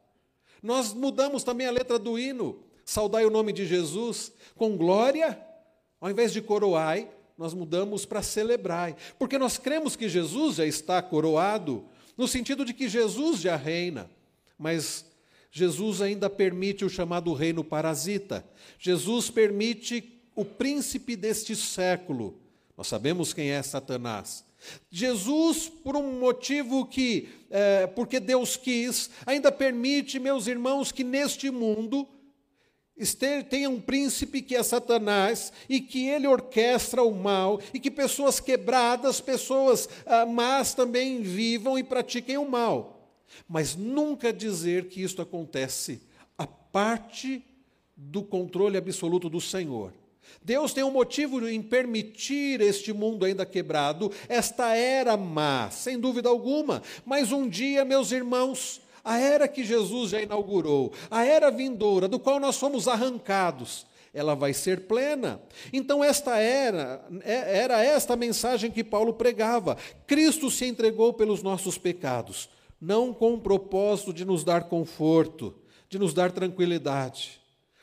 Nós 0.62 0.94
mudamos 0.94 1.44
também 1.44 1.68
a 1.68 1.72
letra 1.72 1.98
do 1.98 2.18
hino, 2.20 2.64
saudai 2.86 3.26
o 3.26 3.30
nome 3.30 3.52
de 3.52 3.66
Jesus, 3.66 4.32
com 4.56 4.78
glória, 4.78 5.40
ao 6.00 6.10
invés 6.10 6.32
de 6.32 6.42
coroai, 6.42 7.10
nós 7.38 7.54
mudamos 7.54 8.06
para 8.06 8.22
celebrai, 8.22 8.96
porque 9.18 9.38
nós 9.38 9.58
cremos 9.58 9.96
que 9.96 10.08
Jesus 10.08 10.58
já 10.58 10.66
está 10.66 11.02
coroado, 11.02 11.86
no 12.16 12.28
sentido 12.28 12.64
de 12.64 12.74
que 12.74 12.88
Jesus 12.88 13.40
já 13.40 13.56
reina, 13.56 14.10
mas 14.58 15.06
Jesus 15.52 16.02
ainda 16.02 16.30
permite 16.30 16.86
o 16.86 16.90
chamado 16.90 17.34
reino 17.34 17.64
parasita. 17.64 18.46
Jesus 18.80 19.30
permite 19.30 20.22
o 20.36 20.46
príncipe 20.46 21.16
deste 21.16 21.56
século. 21.56 22.40
Nós 22.78 22.88
sabemos 22.88 23.34
quem 23.34 23.50
é 23.50 23.62
Satanás. 23.62 24.46
Jesus, 24.90 25.70
por 25.70 25.96
um 25.96 26.20
motivo 26.20 26.86
que, 26.86 27.30
é, 27.50 27.88
porque 27.88 28.20
Deus 28.20 28.56
quis, 28.56 29.10
ainda 29.26 29.52
permite, 29.52 30.20
meus 30.20 30.48
irmãos, 30.48 30.92
que 30.92 31.04
neste 31.04 31.50
mundo 31.50 32.08
tenha 33.50 33.70
um 33.70 33.80
príncipe 33.80 34.42
que 34.42 34.56
é 34.56 34.62
Satanás 34.62 35.52
e 35.68 35.82
que 35.82 36.08
ele 36.08 36.28
orquestra 36.28 37.02
o 37.02 37.14
mal 37.14 37.60
e 37.74 37.80
que 37.80 37.90
pessoas 37.90 38.40
quebradas, 38.40 39.20
pessoas 39.20 39.90
ah, 40.06 40.26
más 40.26 40.74
também 40.74 41.22
vivam 41.22 41.80
e 41.80 41.84
pratiquem 41.84 42.38
o 42.38 42.48
mal. 42.48 43.18
Mas 43.48 43.76
nunca 43.76 44.32
dizer 44.32 44.88
que 44.88 45.02
isto 45.02 45.22
acontece 45.22 46.02
a 46.38 46.46
parte 46.46 47.44
do 47.96 48.24
controle 48.24 48.78
absoluto 48.78 49.30
do 49.30 49.42
Senhor. 49.42 49.94
Deus 50.44 50.74
tem 50.74 50.84
um 50.84 50.92
motivo 50.92 51.48
em 51.48 51.62
permitir 51.62 52.62
este 52.62 52.92
mundo 52.92 53.26
ainda 53.26 53.46
quebrado, 53.46 54.12
esta 54.28 54.76
era 54.76 55.16
má, 55.16 55.70
sem 55.70 56.00
dúvida 56.00 56.30
alguma. 56.30 56.82
Mas 57.06 57.32
um 57.32 57.48
dia, 57.48 57.86
meus 57.86 58.12
irmãos, 58.12 58.82
a 59.04 59.20
era 59.20 59.48
que 59.48 59.64
Jesus 59.64 60.12
já 60.12 60.22
inaugurou, 60.22 60.94
a 61.10 61.26
era 61.26 61.52
vindoura, 61.52 62.08
do 62.08 62.20
qual 62.20 62.40
nós 62.40 62.58
fomos 62.58 62.88
arrancados, 62.88 63.86
ela 64.14 64.36
vai 64.36 64.54
ser 64.54 64.82
plena. 64.82 65.42
Então, 65.72 66.04
esta 66.04 66.38
era, 66.38 67.06
é, 67.24 67.60
era 67.60 67.84
esta 67.84 68.16
mensagem 68.16 68.72
que 68.72 68.84
Paulo 68.84 69.14
pregava. 69.14 69.78
Cristo 70.06 70.52
se 70.52 70.66
entregou 70.66 71.14
pelos 71.14 71.42
nossos 71.42 71.78
pecados, 71.78 72.50
não 72.80 73.14
com 73.14 73.36
o 73.36 73.40
propósito 73.40 74.14
de 74.14 74.26
nos 74.26 74.44
dar 74.44 74.66
conforto, 74.66 75.56
de 75.90 75.98
nos 75.98 76.14
dar 76.14 76.32
tranquilidade 76.32 77.41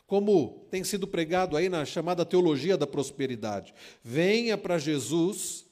como 0.09 0.67
tem 0.71 0.83
sido 0.83 1.07
pregado 1.07 1.55
aí 1.55 1.69
na 1.69 1.85
chamada 1.85 2.25
teologia 2.25 2.79
da 2.79 2.87
prosperidade. 2.87 3.75
Venha 4.03 4.57
para 4.57 4.79
Jesus, 4.79 5.67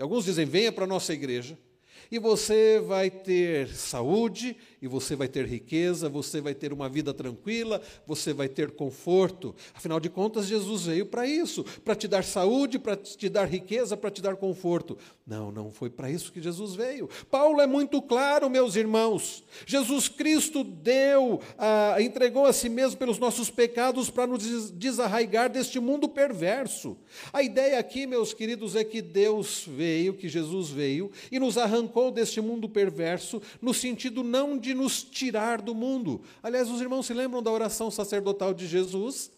alguns 0.00 0.24
dizem 0.24 0.46
venha 0.46 0.72
para 0.72 0.84
a 0.84 0.88
nossa 0.88 1.12
igreja, 1.12 1.58
e 2.10 2.18
você 2.18 2.80
vai 2.80 3.10
ter 3.10 3.68
saúde, 3.68 4.56
e 4.82 4.88
você 4.88 5.14
vai 5.14 5.28
ter 5.28 5.46
riqueza, 5.46 6.08
você 6.08 6.40
vai 6.40 6.54
ter 6.54 6.72
uma 6.72 6.88
vida 6.88 7.14
tranquila, 7.14 7.80
você 8.04 8.32
vai 8.32 8.48
ter 8.48 8.72
conforto. 8.72 9.54
Afinal 9.72 10.00
de 10.00 10.10
contas, 10.10 10.46
Jesus 10.46 10.86
veio 10.86 11.06
para 11.06 11.24
isso, 11.24 11.64
para 11.84 11.94
te 11.94 12.08
dar 12.08 12.24
saúde, 12.24 12.80
para 12.80 12.96
te 12.96 13.28
dar 13.28 13.44
riqueza, 13.44 13.96
para 13.96 14.10
te 14.10 14.20
dar 14.20 14.34
conforto. 14.34 14.98
Não, 15.24 15.52
não 15.52 15.70
foi 15.70 15.88
para 15.88 16.10
isso 16.10 16.32
que 16.32 16.42
Jesus 16.42 16.74
veio. 16.74 17.08
Paulo 17.30 17.60
é 17.60 17.66
muito 17.66 18.02
claro, 18.02 18.50
meus 18.50 18.74
irmãos. 18.74 19.44
Jesus 19.64 20.08
Cristo 20.08 20.64
deu, 20.64 21.40
ah, 21.56 21.96
entregou 22.00 22.44
a 22.44 22.52
si 22.52 22.68
mesmo 22.68 22.98
pelos 22.98 23.20
nossos 23.20 23.48
pecados 23.48 24.10
para 24.10 24.26
nos 24.26 24.72
desarraigar 24.72 25.48
deste 25.48 25.78
mundo 25.78 26.08
perverso. 26.08 26.96
A 27.32 27.40
ideia 27.40 27.78
aqui, 27.78 28.04
meus 28.04 28.34
queridos, 28.34 28.74
é 28.74 28.82
que 28.82 29.00
Deus 29.00 29.64
veio, 29.64 30.14
que 30.14 30.28
Jesus 30.28 30.70
veio 30.70 31.12
e 31.30 31.38
nos 31.38 31.56
arrancou 31.56 32.10
deste 32.10 32.40
mundo 32.40 32.68
perverso, 32.68 33.40
no 33.60 33.72
sentido 33.72 34.24
não 34.24 34.58
de 34.58 34.71
nos 34.74 35.02
tirar 35.02 35.60
do 35.60 35.74
mundo. 35.74 36.22
Aliás, 36.42 36.70
os 36.70 36.80
irmãos 36.80 37.06
se 37.06 37.14
lembram 37.14 37.42
da 37.42 37.50
oração 37.50 37.90
sacerdotal 37.90 38.54
de 38.54 38.66
Jesus? 38.66 39.30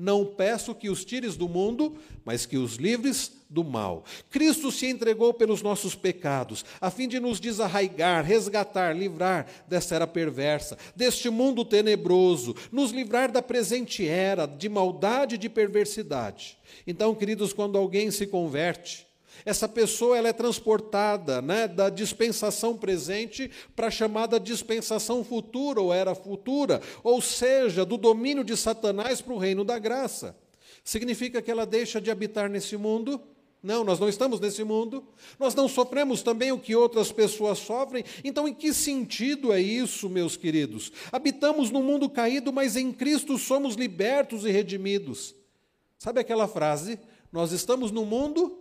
Não 0.00 0.24
peço 0.24 0.74
que 0.74 0.88
os 0.88 1.04
tires 1.04 1.36
do 1.36 1.46
mundo, 1.46 1.94
mas 2.24 2.46
que 2.46 2.56
os 2.56 2.76
livres 2.76 3.32
do 3.50 3.62
mal. 3.62 4.02
Cristo 4.30 4.72
se 4.72 4.86
entregou 4.86 5.34
pelos 5.34 5.60
nossos 5.60 5.94
pecados, 5.94 6.64
a 6.80 6.90
fim 6.90 7.06
de 7.06 7.20
nos 7.20 7.38
desarraigar, 7.38 8.24
resgatar, 8.24 8.96
livrar 8.96 9.46
dessa 9.68 9.96
era 9.96 10.06
perversa, 10.06 10.78
deste 10.96 11.28
mundo 11.28 11.66
tenebroso, 11.66 12.56
nos 12.72 12.92
livrar 12.92 13.30
da 13.30 13.42
presente 13.42 14.06
era 14.08 14.46
de 14.46 14.70
maldade 14.70 15.34
e 15.34 15.38
de 15.38 15.50
perversidade. 15.50 16.56
Então, 16.86 17.14
queridos, 17.14 17.52
quando 17.52 17.76
alguém 17.76 18.10
se 18.10 18.26
converte, 18.26 19.09
essa 19.44 19.68
pessoa 19.68 20.16
ela 20.16 20.28
é 20.28 20.32
transportada 20.32 21.40
né, 21.40 21.66
da 21.66 21.88
dispensação 21.88 22.76
presente 22.76 23.50
para 23.74 23.88
a 23.88 23.90
chamada 23.90 24.38
dispensação 24.38 25.24
futura 25.24 25.80
ou 25.80 25.92
era 25.92 26.14
futura, 26.14 26.80
ou 27.02 27.20
seja, 27.20 27.84
do 27.84 27.96
domínio 27.96 28.44
de 28.44 28.56
Satanás 28.56 29.20
para 29.20 29.34
o 29.34 29.38
reino 29.38 29.64
da 29.64 29.78
graça. 29.78 30.36
Significa 30.84 31.42
que 31.42 31.50
ela 31.50 31.66
deixa 31.66 32.00
de 32.00 32.10
habitar 32.10 32.48
nesse 32.48 32.76
mundo? 32.76 33.20
Não, 33.62 33.84
nós 33.84 33.98
não 33.98 34.08
estamos 34.08 34.40
nesse 34.40 34.64
mundo. 34.64 35.04
Nós 35.38 35.54
não 35.54 35.68
sofremos 35.68 36.22
também 36.22 36.50
o 36.50 36.58
que 36.58 36.74
outras 36.74 37.12
pessoas 37.12 37.58
sofrem. 37.58 38.04
Então, 38.24 38.48
em 38.48 38.54
que 38.54 38.72
sentido 38.72 39.52
é 39.52 39.60
isso, 39.60 40.08
meus 40.08 40.36
queridos? 40.36 40.90
Habitamos 41.12 41.70
no 41.70 41.82
mundo 41.82 42.08
caído, 42.08 42.52
mas 42.52 42.76
em 42.76 42.90
Cristo 42.90 43.36
somos 43.36 43.74
libertos 43.74 44.46
e 44.46 44.50
redimidos. 44.50 45.34
Sabe 45.98 46.20
aquela 46.20 46.48
frase? 46.48 46.98
Nós 47.30 47.52
estamos 47.52 47.90
no 47.90 48.06
mundo, 48.06 48.59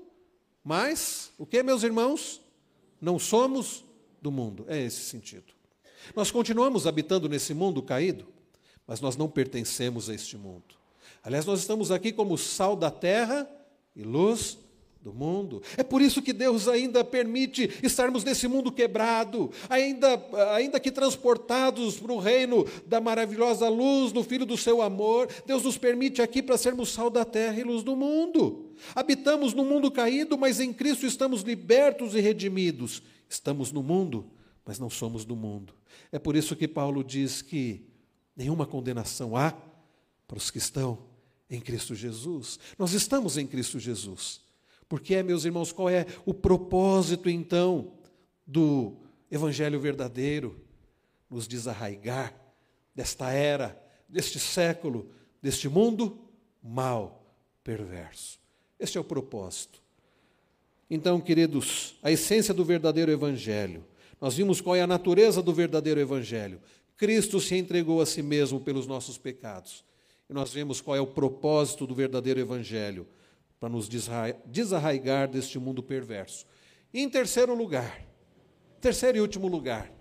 mas, 0.69 1.31
o 1.35 1.47
que, 1.47 1.63
meus 1.63 1.81
irmãos? 1.81 2.39
Não 3.01 3.17
somos 3.17 3.83
do 4.21 4.29
mundo. 4.29 4.65
É 4.67 4.79
esse 4.79 5.01
sentido. 5.01 5.51
Nós 6.15 6.29
continuamos 6.29 6.85
habitando 6.85 7.27
nesse 7.27 7.55
mundo 7.55 7.81
caído, 7.81 8.27
mas 8.85 9.01
nós 9.01 9.17
não 9.17 9.27
pertencemos 9.27 10.11
a 10.11 10.13
este 10.13 10.37
mundo. 10.37 10.75
Aliás, 11.23 11.43
nós 11.43 11.61
estamos 11.61 11.89
aqui 11.89 12.11
como 12.13 12.37
sal 12.37 12.75
da 12.75 12.91
terra 12.91 13.49
e 13.95 14.03
luz 14.03 14.59
do 15.01 15.11
mundo. 15.11 15.63
É 15.75 15.81
por 15.81 16.03
isso 16.03 16.21
que 16.21 16.31
Deus 16.31 16.67
ainda 16.67 17.03
permite 17.03 17.67
estarmos 17.81 18.23
nesse 18.23 18.47
mundo 18.47 18.71
quebrado, 18.71 19.49
ainda, 19.67 20.23
ainda 20.53 20.79
que 20.79 20.91
transportados 20.91 21.99
para 21.99 22.13
o 22.13 22.19
reino 22.19 22.63
da 22.85 23.01
maravilhosa 23.01 23.67
luz 23.67 24.11
do 24.11 24.23
Filho 24.23 24.45
do 24.45 24.55
seu 24.55 24.83
amor. 24.83 25.29
Deus 25.47 25.63
nos 25.63 25.79
permite 25.79 26.21
aqui 26.21 26.43
para 26.43 26.59
sermos 26.59 26.89
sal 26.89 27.09
da 27.09 27.25
terra 27.25 27.59
e 27.59 27.63
luz 27.63 27.81
do 27.81 27.95
mundo. 27.95 28.68
Habitamos 28.95 29.53
no 29.53 29.63
mundo 29.63 29.91
caído, 29.91 30.37
mas 30.37 30.59
em 30.59 30.73
Cristo 30.73 31.05
estamos 31.05 31.41
libertos 31.41 32.15
e 32.15 32.19
redimidos. 32.19 33.01
Estamos 33.27 33.71
no 33.71 33.83
mundo, 33.83 34.31
mas 34.65 34.79
não 34.79 34.89
somos 34.89 35.25
do 35.25 35.35
mundo. 35.35 35.73
É 36.11 36.19
por 36.19 36.35
isso 36.35 36.55
que 36.55 36.67
Paulo 36.67 37.03
diz 37.03 37.41
que 37.41 37.85
nenhuma 38.35 38.65
condenação 38.65 39.35
há 39.35 39.51
para 40.27 40.37
os 40.37 40.49
que 40.49 40.57
estão 40.57 41.09
em 41.49 41.59
Cristo 41.59 41.95
Jesus. 41.95 42.59
Nós 42.77 42.93
estamos 42.93 43.37
em 43.37 43.47
Cristo 43.47 43.79
Jesus. 43.79 44.41
Porque 44.87 45.15
é, 45.15 45.23
meus 45.23 45.45
irmãos, 45.45 45.71
qual 45.71 45.89
é 45.89 46.05
o 46.25 46.33
propósito 46.33 47.29
então 47.29 47.93
do 48.45 48.97
evangelho 49.29 49.79
verdadeiro? 49.79 50.59
Nos 51.29 51.47
desarraigar 51.47 52.33
desta 52.95 53.31
era, 53.31 53.79
deste 54.07 54.39
século, 54.39 55.11
deste 55.41 55.69
mundo 55.69 56.19
mal, 56.61 57.35
perverso. 57.63 58.38
Este 58.79 58.97
é 58.97 59.01
o 59.01 59.03
propósito. 59.03 59.81
Então, 60.89 61.19
queridos, 61.19 61.97
a 62.01 62.11
essência 62.11 62.53
do 62.53 62.63
verdadeiro 62.63 63.11
evangelho. 63.11 63.85
Nós 64.19 64.35
vimos 64.35 64.59
qual 64.61 64.75
é 64.75 64.81
a 64.81 64.87
natureza 64.87 65.41
do 65.41 65.53
verdadeiro 65.53 65.99
evangelho. 65.99 66.59
Cristo 66.97 67.39
se 67.39 67.55
entregou 67.55 68.01
a 68.01 68.05
si 68.05 68.21
mesmo 68.21 68.59
pelos 68.59 68.87
nossos 68.87 69.17
pecados. 69.17 69.83
E 70.29 70.33
nós 70.33 70.51
vemos 70.51 70.81
qual 70.81 70.97
é 70.97 71.01
o 71.01 71.07
propósito 71.07 71.85
do 71.85 71.93
verdadeiro 71.93 72.39
evangelho 72.39 73.07
para 73.59 73.69
nos 73.69 73.89
desarraigar 74.45 75.27
deste 75.27 75.59
mundo 75.59 75.83
perverso. 75.83 76.45
E 76.93 77.01
em 77.01 77.09
terceiro 77.09 77.53
lugar, 77.53 78.05
terceiro 78.81 79.17
e 79.17 79.21
último 79.21 79.47
lugar, 79.47 79.91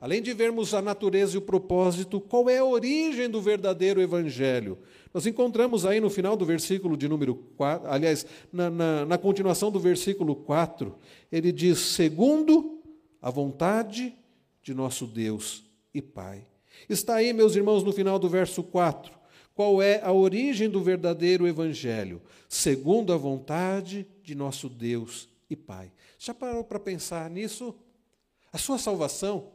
além 0.00 0.22
de 0.22 0.32
vermos 0.32 0.74
a 0.74 0.82
natureza 0.82 1.34
e 1.34 1.38
o 1.38 1.42
propósito, 1.42 2.20
qual 2.20 2.48
é 2.48 2.58
a 2.58 2.64
origem 2.64 3.28
do 3.28 3.40
verdadeiro 3.40 4.00
evangelho? 4.00 4.78
Nós 5.12 5.26
encontramos 5.26 5.86
aí 5.86 6.00
no 6.00 6.10
final 6.10 6.36
do 6.36 6.44
versículo 6.44 6.96
de 6.96 7.08
número 7.08 7.34
4, 7.56 7.88
aliás, 7.90 8.26
na, 8.52 8.68
na, 8.70 9.06
na 9.06 9.18
continuação 9.18 9.70
do 9.70 9.80
versículo 9.80 10.36
4, 10.36 10.94
ele 11.30 11.50
diz: 11.50 11.78
segundo 11.78 12.82
a 13.20 13.30
vontade 13.30 14.14
de 14.62 14.74
nosso 14.74 15.06
Deus 15.06 15.64
e 15.94 16.02
Pai. 16.02 16.46
Está 16.88 17.16
aí, 17.16 17.32
meus 17.32 17.56
irmãos, 17.56 17.82
no 17.82 17.92
final 17.92 18.18
do 18.18 18.28
verso 18.28 18.62
4 18.62 19.18
qual 19.58 19.82
é 19.82 20.00
a 20.04 20.12
origem 20.12 20.70
do 20.70 20.80
verdadeiro 20.80 21.44
evangelho, 21.44 22.22
segundo 22.48 23.12
a 23.12 23.16
vontade 23.16 24.06
de 24.22 24.32
nosso 24.32 24.68
Deus 24.68 25.28
e 25.50 25.56
Pai. 25.56 25.90
Já 26.16 26.32
parou 26.32 26.62
para 26.62 26.78
pensar 26.78 27.28
nisso? 27.28 27.74
A 28.52 28.56
sua 28.56 28.78
salvação 28.78 29.50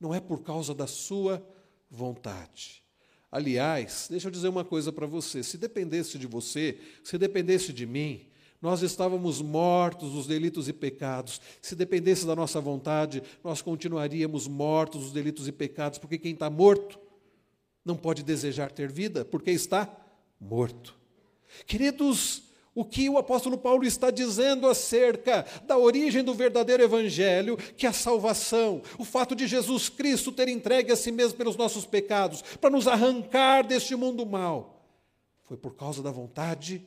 não 0.00 0.14
é 0.14 0.18
por 0.18 0.42
causa 0.42 0.74
da 0.74 0.86
sua 0.86 1.46
vontade. 1.90 2.82
Aliás, 3.30 4.06
deixa 4.10 4.28
eu 4.28 4.32
dizer 4.32 4.48
uma 4.48 4.64
coisa 4.64 4.90
para 4.90 5.06
você: 5.06 5.42
se 5.42 5.58
dependesse 5.58 6.18
de 6.18 6.26
você, 6.26 6.78
se 7.04 7.18
dependesse 7.18 7.72
de 7.72 7.86
mim, 7.86 8.26
nós 8.60 8.82
estávamos 8.82 9.40
mortos 9.40 10.12
nos 10.14 10.26
delitos 10.26 10.68
e 10.68 10.72
pecados. 10.72 11.40
Se 11.60 11.76
dependesse 11.76 12.26
da 12.26 12.34
nossa 12.34 12.60
vontade, 12.60 13.22
nós 13.44 13.62
continuaríamos 13.62 14.48
mortos 14.48 15.02
nos 15.02 15.12
delitos 15.12 15.46
e 15.46 15.52
pecados, 15.52 15.98
porque 15.98 16.18
quem 16.18 16.32
está 16.32 16.50
morto 16.50 16.98
não 17.84 17.96
pode 17.96 18.22
desejar 18.22 18.72
ter 18.72 18.90
vida, 18.90 19.24
porque 19.24 19.50
está 19.50 19.88
morto. 20.40 20.96
Queridos, 21.66 22.42
o 22.78 22.84
que 22.84 23.08
o 23.08 23.18
apóstolo 23.18 23.58
Paulo 23.58 23.84
está 23.84 24.08
dizendo 24.08 24.68
acerca 24.68 25.44
da 25.66 25.76
origem 25.76 26.22
do 26.22 26.32
verdadeiro 26.32 26.80
evangelho, 26.80 27.56
que 27.56 27.86
é 27.86 27.88
a 27.88 27.92
salvação, 27.92 28.82
o 28.96 29.04
fato 29.04 29.34
de 29.34 29.48
Jesus 29.48 29.88
Cristo 29.88 30.30
ter 30.30 30.46
entregue 30.46 30.92
a 30.92 30.96
si 30.96 31.10
mesmo 31.10 31.36
pelos 31.36 31.56
nossos 31.56 31.84
pecados, 31.84 32.40
para 32.60 32.70
nos 32.70 32.86
arrancar 32.86 33.66
deste 33.66 33.96
mundo 33.96 34.24
mal, 34.24 34.86
foi 35.42 35.56
por 35.56 35.74
causa 35.74 36.00
da 36.04 36.12
vontade 36.12 36.86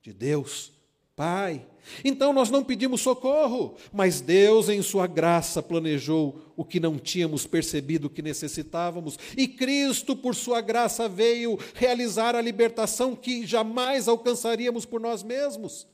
de 0.00 0.12
Deus 0.12 0.72
Pai. 1.14 1.66
Então 2.04 2.32
nós 2.32 2.48
não 2.48 2.64
pedimos 2.64 3.00
socorro, 3.00 3.76
mas 3.92 4.20
Deus, 4.20 4.68
em 4.68 4.80
Sua 4.82 5.06
graça, 5.06 5.62
planejou 5.62 6.40
o 6.56 6.64
que 6.64 6.80
não 6.80 6.98
tínhamos 6.98 7.46
percebido 7.46 8.08
que 8.08 8.22
necessitávamos, 8.22 9.18
e 9.36 9.48
Cristo, 9.48 10.16
por 10.16 10.34
Sua 10.34 10.60
graça, 10.60 11.08
veio 11.08 11.58
realizar 11.74 12.34
a 12.34 12.40
libertação 12.40 13.14
que 13.16 13.46
jamais 13.46 14.08
alcançaríamos 14.08 14.86
por 14.86 15.00
nós 15.00 15.22
mesmos. 15.22 15.86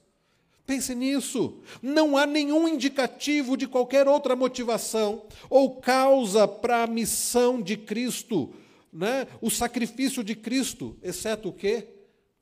Pense 0.67 0.95
nisso. 0.95 1.63
Não 1.81 2.15
há 2.15 2.27
nenhum 2.27 2.69
indicativo 2.69 3.57
de 3.57 3.67
qualquer 3.67 4.07
outra 4.07 4.37
motivação 4.37 5.23
ou 5.49 5.77
causa 5.77 6.47
para 6.47 6.83
a 6.83 6.87
missão 6.87 7.63
de 7.63 7.75
Cristo, 7.75 8.53
né? 8.93 9.27
o 9.41 9.51
sacrifício 9.51 10.23
de 10.23 10.37
Cristo, 10.37 10.95
exceto 11.03 11.49
o 11.49 11.53
quê? 11.55 11.89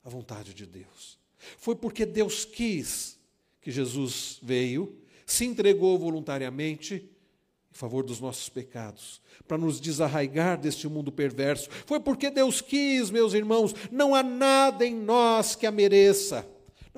A 0.03 0.09
vontade 0.09 0.53
de 0.53 0.65
Deus. 0.65 1.16
Foi 1.57 1.75
porque 1.75 2.05
Deus 2.05 2.45
quis 2.45 3.17
que 3.61 3.71
Jesus 3.71 4.39
veio, 4.41 4.95
se 5.25 5.45
entregou 5.45 5.97
voluntariamente 5.99 6.95
em 6.95 7.77
favor 7.77 8.03
dos 8.03 8.19
nossos 8.19 8.49
pecados, 8.49 9.21
para 9.47 9.57
nos 9.57 9.79
desarraigar 9.79 10.57
deste 10.59 10.87
mundo 10.87 11.11
perverso. 11.11 11.69
Foi 11.85 11.99
porque 11.99 12.29
Deus 12.29 12.61
quis, 12.61 13.11
meus 13.11 13.33
irmãos, 13.33 13.75
não 13.91 14.15
há 14.15 14.23
nada 14.23 14.85
em 14.85 14.95
nós 14.95 15.55
que 15.55 15.67
a 15.67 15.71
mereça. 15.71 16.47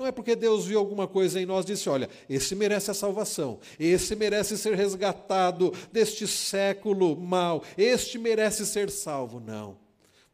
Não 0.00 0.06
é 0.06 0.12
porque 0.12 0.34
Deus 0.34 0.64
viu 0.64 0.78
alguma 0.78 1.06
coisa 1.06 1.38
em 1.38 1.44
nós 1.44 1.64
e 1.64 1.74
disse: 1.74 1.88
olha, 1.88 2.08
esse 2.28 2.54
merece 2.54 2.90
a 2.90 2.94
salvação, 2.94 3.60
esse 3.78 4.16
merece 4.16 4.56
ser 4.56 4.74
resgatado 4.74 5.74
deste 5.92 6.26
século 6.26 7.14
mal, 7.14 7.62
este 7.76 8.16
merece 8.18 8.64
ser 8.64 8.90
salvo. 8.90 9.38
Não. 9.40 9.76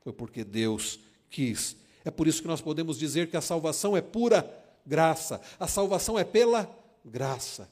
Foi 0.00 0.12
porque 0.12 0.44
Deus 0.44 1.00
quis 1.28 1.74
é 2.06 2.10
por 2.12 2.28
isso 2.28 2.40
que 2.40 2.46
nós 2.46 2.60
podemos 2.60 2.96
dizer 3.00 3.28
que 3.28 3.36
a 3.36 3.40
salvação 3.40 3.96
é 3.96 4.00
pura 4.00 4.48
graça. 4.86 5.40
A 5.58 5.66
salvação 5.66 6.16
é 6.16 6.22
pela 6.22 6.70
graça. 7.04 7.68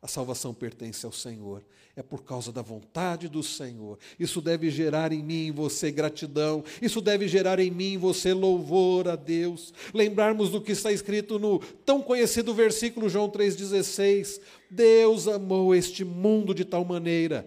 A 0.00 0.06
salvação 0.06 0.54
pertence 0.54 1.04
ao 1.04 1.10
Senhor. 1.10 1.64
É 1.96 2.00
por 2.00 2.22
causa 2.22 2.52
da 2.52 2.62
vontade 2.62 3.28
do 3.28 3.42
Senhor. 3.42 3.98
Isso 4.20 4.40
deve 4.40 4.70
gerar 4.70 5.10
em 5.12 5.20
mim 5.20 5.46
e 5.46 5.50
você 5.50 5.90
gratidão. 5.90 6.62
Isso 6.80 7.00
deve 7.00 7.26
gerar 7.26 7.58
em 7.58 7.72
mim 7.72 7.94
e 7.94 7.96
você 7.96 8.32
louvor 8.32 9.08
a 9.08 9.16
Deus. 9.16 9.74
Lembrarmos 9.92 10.48
do 10.48 10.60
que 10.60 10.70
está 10.70 10.92
escrito 10.92 11.40
no 11.40 11.58
tão 11.84 12.00
conhecido 12.00 12.54
versículo 12.54 13.08
João 13.08 13.28
3,16. 13.28 14.40
Deus 14.70 15.26
amou 15.26 15.74
este 15.74 16.04
mundo 16.04 16.54
de 16.54 16.64
tal 16.64 16.84
maneira 16.84 17.44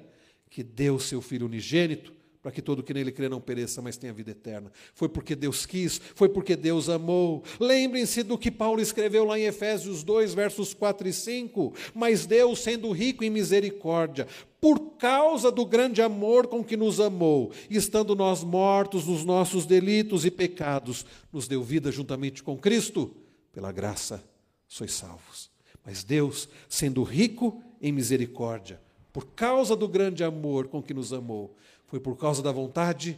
que 0.49 0.61
deu 0.61 0.99
seu 0.99 1.21
Filho 1.21 1.45
unigênito 1.45 2.14
para 2.45 2.51
que 2.51 2.61
todo 2.61 2.83
que 2.83 2.93
nele 2.93 3.11
crê 3.11 3.27
não 3.27 3.41
pereça, 3.41 3.81
mas 3.81 3.97
tenha 3.97 4.13
vida 4.13 4.29
eterna. 4.29 4.71
Foi 4.93 5.09
porque 5.09 5.35
Deus 5.35 5.65
quis, 5.65 5.99
foi 6.13 6.29
porque 6.29 6.55
Deus 6.55 6.89
amou. 6.89 7.43
Lembrem-se 7.59 8.21
do 8.21 8.37
que 8.37 8.51
Paulo 8.51 8.79
escreveu 8.79 9.25
lá 9.25 9.39
em 9.39 9.45
Efésios 9.45 10.03
2, 10.03 10.35
versos 10.35 10.71
4 10.71 11.07
e 11.07 11.11
5. 11.11 11.73
Mas 11.95 12.27
Deus, 12.27 12.59
sendo 12.59 12.91
rico 12.91 13.23
em 13.23 13.31
misericórdia, 13.31 14.27
por 14.61 14.91
causa 14.99 15.51
do 15.51 15.65
grande 15.65 16.03
amor 16.03 16.45
com 16.45 16.63
que 16.63 16.77
nos 16.77 16.99
amou, 16.99 17.51
estando 17.67 18.15
nós 18.15 18.43
mortos 18.43 19.07
nos 19.07 19.25
nossos 19.25 19.65
delitos 19.65 20.23
e 20.23 20.29
pecados, 20.29 21.03
nos 21.33 21.47
deu 21.47 21.63
vida 21.63 21.91
juntamente 21.91 22.43
com 22.43 22.55
Cristo, 22.55 23.11
pela 23.51 23.71
graça 23.71 24.23
sois 24.67 24.93
salvos. 24.93 25.49
Mas 25.83 26.03
Deus, 26.03 26.47
sendo 26.69 27.01
rico 27.01 27.59
em 27.81 27.91
misericórdia, 27.91 28.79
por 29.15 29.27
causa 29.27 29.77
do 29.77 29.87
grande 29.87 30.25
amor 30.25 30.67
com 30.67 30.83
que 30.83 30.93
nos 30.93 31.13
amou, 31.13 31.55
foi 31.87 32.01
por 32.01 32.17
causa 32.17 32.43
da 32.43 32.51
vontade 32.51 33.17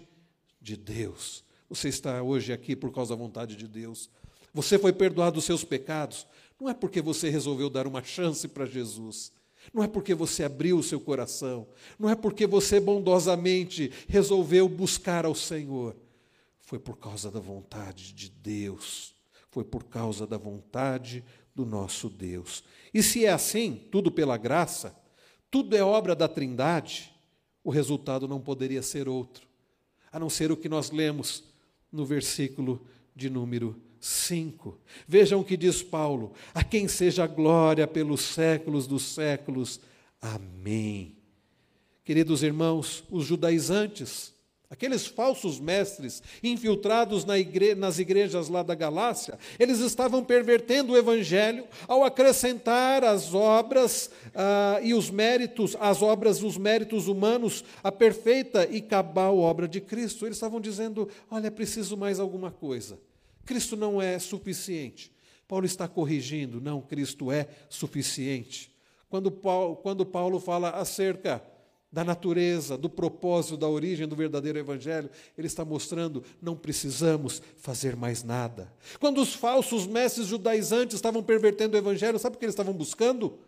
de 0.62 0.78
Deus. 0.78 1.44
Você 1.68 1.90
está 1.90 2.22
hoje 2.22 2.54
aqui 2.54 2.76
por 2.76 2.92
causa 2.92 3.16
da 3.16 3.20
vontade 3.20 3.56
de 3.56 3.68
Deus. 3.68 4.08
Você 4.54 4.78
foi 4.78 4.94
perdoado 4.94 5.38
dos 5.38 5.46
seus 5.46 5.64
pecados. 5.64 6.28
Não 6.62 6.70
é 6.70 6.74
porque 6.76 7.02
você 7.02 7.32
resolveu 7.32 7.68
dar 7.68 7.88
uma 7.88 8.04
chance 8.04 8.48
para 8.48 8.68
Jesus. 8.68 9.32
Não 9.74 9.82
é 9.82 9.88
porque 9.88 10.14
você 10.14 10.44
abriu 10.44 10.78
o 10.78 10.84
seu 10.84 11.00
coração. 11.00 11.68
Não 11.98 12.08
é 12.08 12.14
porque 12.14 12.46
você 12.46 12.80
bondosamente 12.80 13.92
resolveu 14.08 14.70
buscar 14.70 15.26
ao 15.26 15.34
Senhor. 15.34 15.96
Foi 16.60 16.78
por 16.78 17.00
causa 17.00 17.32
da 17.32 17.40
vontade 17.40 18.14
de 18.14 18.30
Deus. 18.30 19.16
Foi 19.50 19.64
por 19.64 19.86
causa 19.86 20.28
da 20.28 20.38
vontade 20.38 21.24
do 21.56 21.66
nosso 21.66 22.08
Deus. 22.08 22.64
E 22.94 23.02
se 23.02 23.26
é 23.26 23.32
assim, 23.32 23.88
tudo 23.90 24.12
pela 24.12 24.38
graça, 24.38 24.96
tudo 25.50 25.76
é 25.76 25.84
obra 25.84 26.16
da 26.16 26.28
Trindade, 26.28 27.12
o 27.64 27.70
resultado 27.70 28.28
não 28.28 28.40
poderia 28.40 28.82
ser 28.82 29.08
outro, 29.08 29.48
a 30.12 30.20
não 30.20 30.30
ser 30.30 30.52
o 30.52 30.58
que 30.58 30.70
nós 30.70 30.92
lemos 30.92 31.44
no 31.92 32.06
versículo 32.06 32.86
de 33.16 33.30
número 33.30 33.76
5. 34.00 34.78
Vejam 35.08 35.42
o 35.42 35.44
que 35.44 35.58
diz 35.58 35.82
Paulo: 35.82 36.34
A 36.54 36.64
quem 36.64 36.88
seja 36.88 37.28
glória 37.28 37.88
pelos 37.88 38.22
séculos 38.22 38.88
dos 38.88 39.04
séculos. 39.04 39.80
Amém. 40.22 41.16
Queridos 42.04 42.42
irmãos, 42.44 43.04
os 43.10 43.26
judaizantes 43.26 44.34
Aqueles 44.70 45.08
falsos 45.08 45.62
mestres 45.62 46.22
infiltrados 46.44 47.24
na 47.24 47.40
igre 47.40 47.74
nas 47.74 48.00
igrejas 48.00 48.50
lá 48.50 48.62
da 48.62 48.76
Galácia, 48.76 49.40
eles 49.58 49.80
estavam 49.80 50.26
pervertendo 50.26 50.92
o 50.92 50.98
evangelho 50.98 51.66
ao 51.88 52.04
acrescentar 52.04 53.02
as 53.02 53.34
obras 53.34 54.08
uh, 54.28 54.84
e 54.84 54.94
os 54.94 55.10
méritos, 55.10 55.78
as 55.80 56.02
obras, 56.02 56.44
os 56.44 56.58
méritos 56.58 57.08
humanos, 57.08 57.64
a 57.82 57.94
perfeita 57.94 58.68
e 58.70 58.82
cabal 58.82 59.38
obra 59.38 59.70
de 59.70 59.80
Cristo. 59.80 60.26
Eles 60.26 60.36
estavam 60.36 60.60
dizendo: 60.60 61.08
olha, 61.32 61.50
preciso 61.50 61.96
mais 61.96 62.20
alguma 62.20 62.52
coisa. 62.52 63.00
Cristo 63.46 63.78
não 63.78 64.02
é 64.02 64.20
suficiente. 64.20 65.10
Paulo 65.48 65.66
está 65.66 65.88
corrigindo: 65.88 66.60
não, 66.60 66.82
Cristo 66.82 67.32
é 67.32 67.48
suficiente. 67.70 68.70
Quando 69.10 69.32
Paulo, 69.32 69.78
quando 69.78 70.06
Paulo 70.06 70.42
fala 70.42 70.72
acerca 70.72 71.42
da 71.98 72.04
natureza, 72.04 72.78
do 72.78 72.88
propósito, 72.88 73.58
da 73.58 73.68
origem 73.68 74.08
do 74.08 74.16
verdadeiro 74.16 74.60
Evangelho, 74.60 75.10
ele 75.36 75.48
está 75.48 75.66
mostrando: 75.66 76.24
não 76.40 76.56
precisamos 76.56 77.42
fazer 77.56 77.96
mais 77.96 78.24
nada. 78.24 78.72
Quando 79.00 79.20
os 79.20 79.34
falsos 79.34 79.88
mestres 79.88 80.28
judaizantes 80.28 80.94
estavam 80.94 81.24
pervertendo 81.24 81.76
o 81.76 81.80
Evangelho, 81.80 82.20
sabe 82.20 82.36
o 82.36 82.40
que 82.40 82.46
eles 82.46 82.54
estavam 82.54 82.72
buscando? 82.72 83.40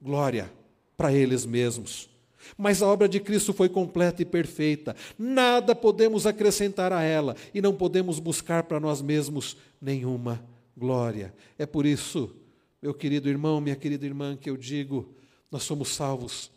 Glória 0.00 0.52
para 0.96 1.12
eles 1.12 1.44
mesmos. 1.44 2.08
Mas 2.56 2.80
a 2.80 2.86
obra 2.86 3.08
de 3.08 3.18
Cristo 3.18 3.52
foi 3.52 3.68
completa 3.68 4.22
e 4.22 4.24
perfeita, 4.24 4.94
nada 5.18 5.74
podemos 5.74 6.28
acrescentar 6.28 6.92
a 6.92 7.02
ela 7.02 7.34
e 7.52 7.60
não 7.60 7.74
podemos 7.74 8.20
buscar 8.20 8.62
para 8.62 8.78
nós 8.78 9.02
mesmos 9.02 9.56
nenhuma 9.82 10.40
glória. 10.76 11.34
É 11.58 11.66
por 11.66 11.84
isso, 11.84 12.36
meu 12.80 12.94
querido 12.94 13.28
irmão, 13.28 13.60
minha 13.60 13.74
querida 13.74 14.06
irmã, 14.06 14.36
que 14.36 14.48
eu 14.48 14.56
digo: 14.56 15.12
nós 15.50 15.64
somos 15.64 15.88
salvos 15.88 16.52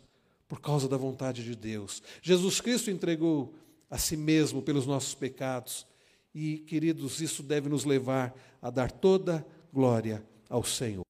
por 0.48 0.60
causa 0.60 0.88
da 0.88 0.96
vontade 0.96 1.42
de 1.44 1.54
Deus. 1.54 2.02
Jesus 2.22 2.60
Cristo 2.60 2.90
entregou 2.90 3.54
a 3.90 3.98
si 3.98 4.16
mesmo 4.16 4.62
pelos 4.62 4.86
nossos 4.86 5.14
pecados. 5.14 5.86
E, 6.34 6.58
queridos, 6.58 7.20
isso 7.20 7.42
deve 7.42 7.68
nos 7.68 7.84
levar 7.84 8.34
a 8.60 8.70
dar 8.70 8.90
toda 8.90 9.46
glória 9.72 10.24
ao 10.48 10.64
Senhor. 10.64 11.03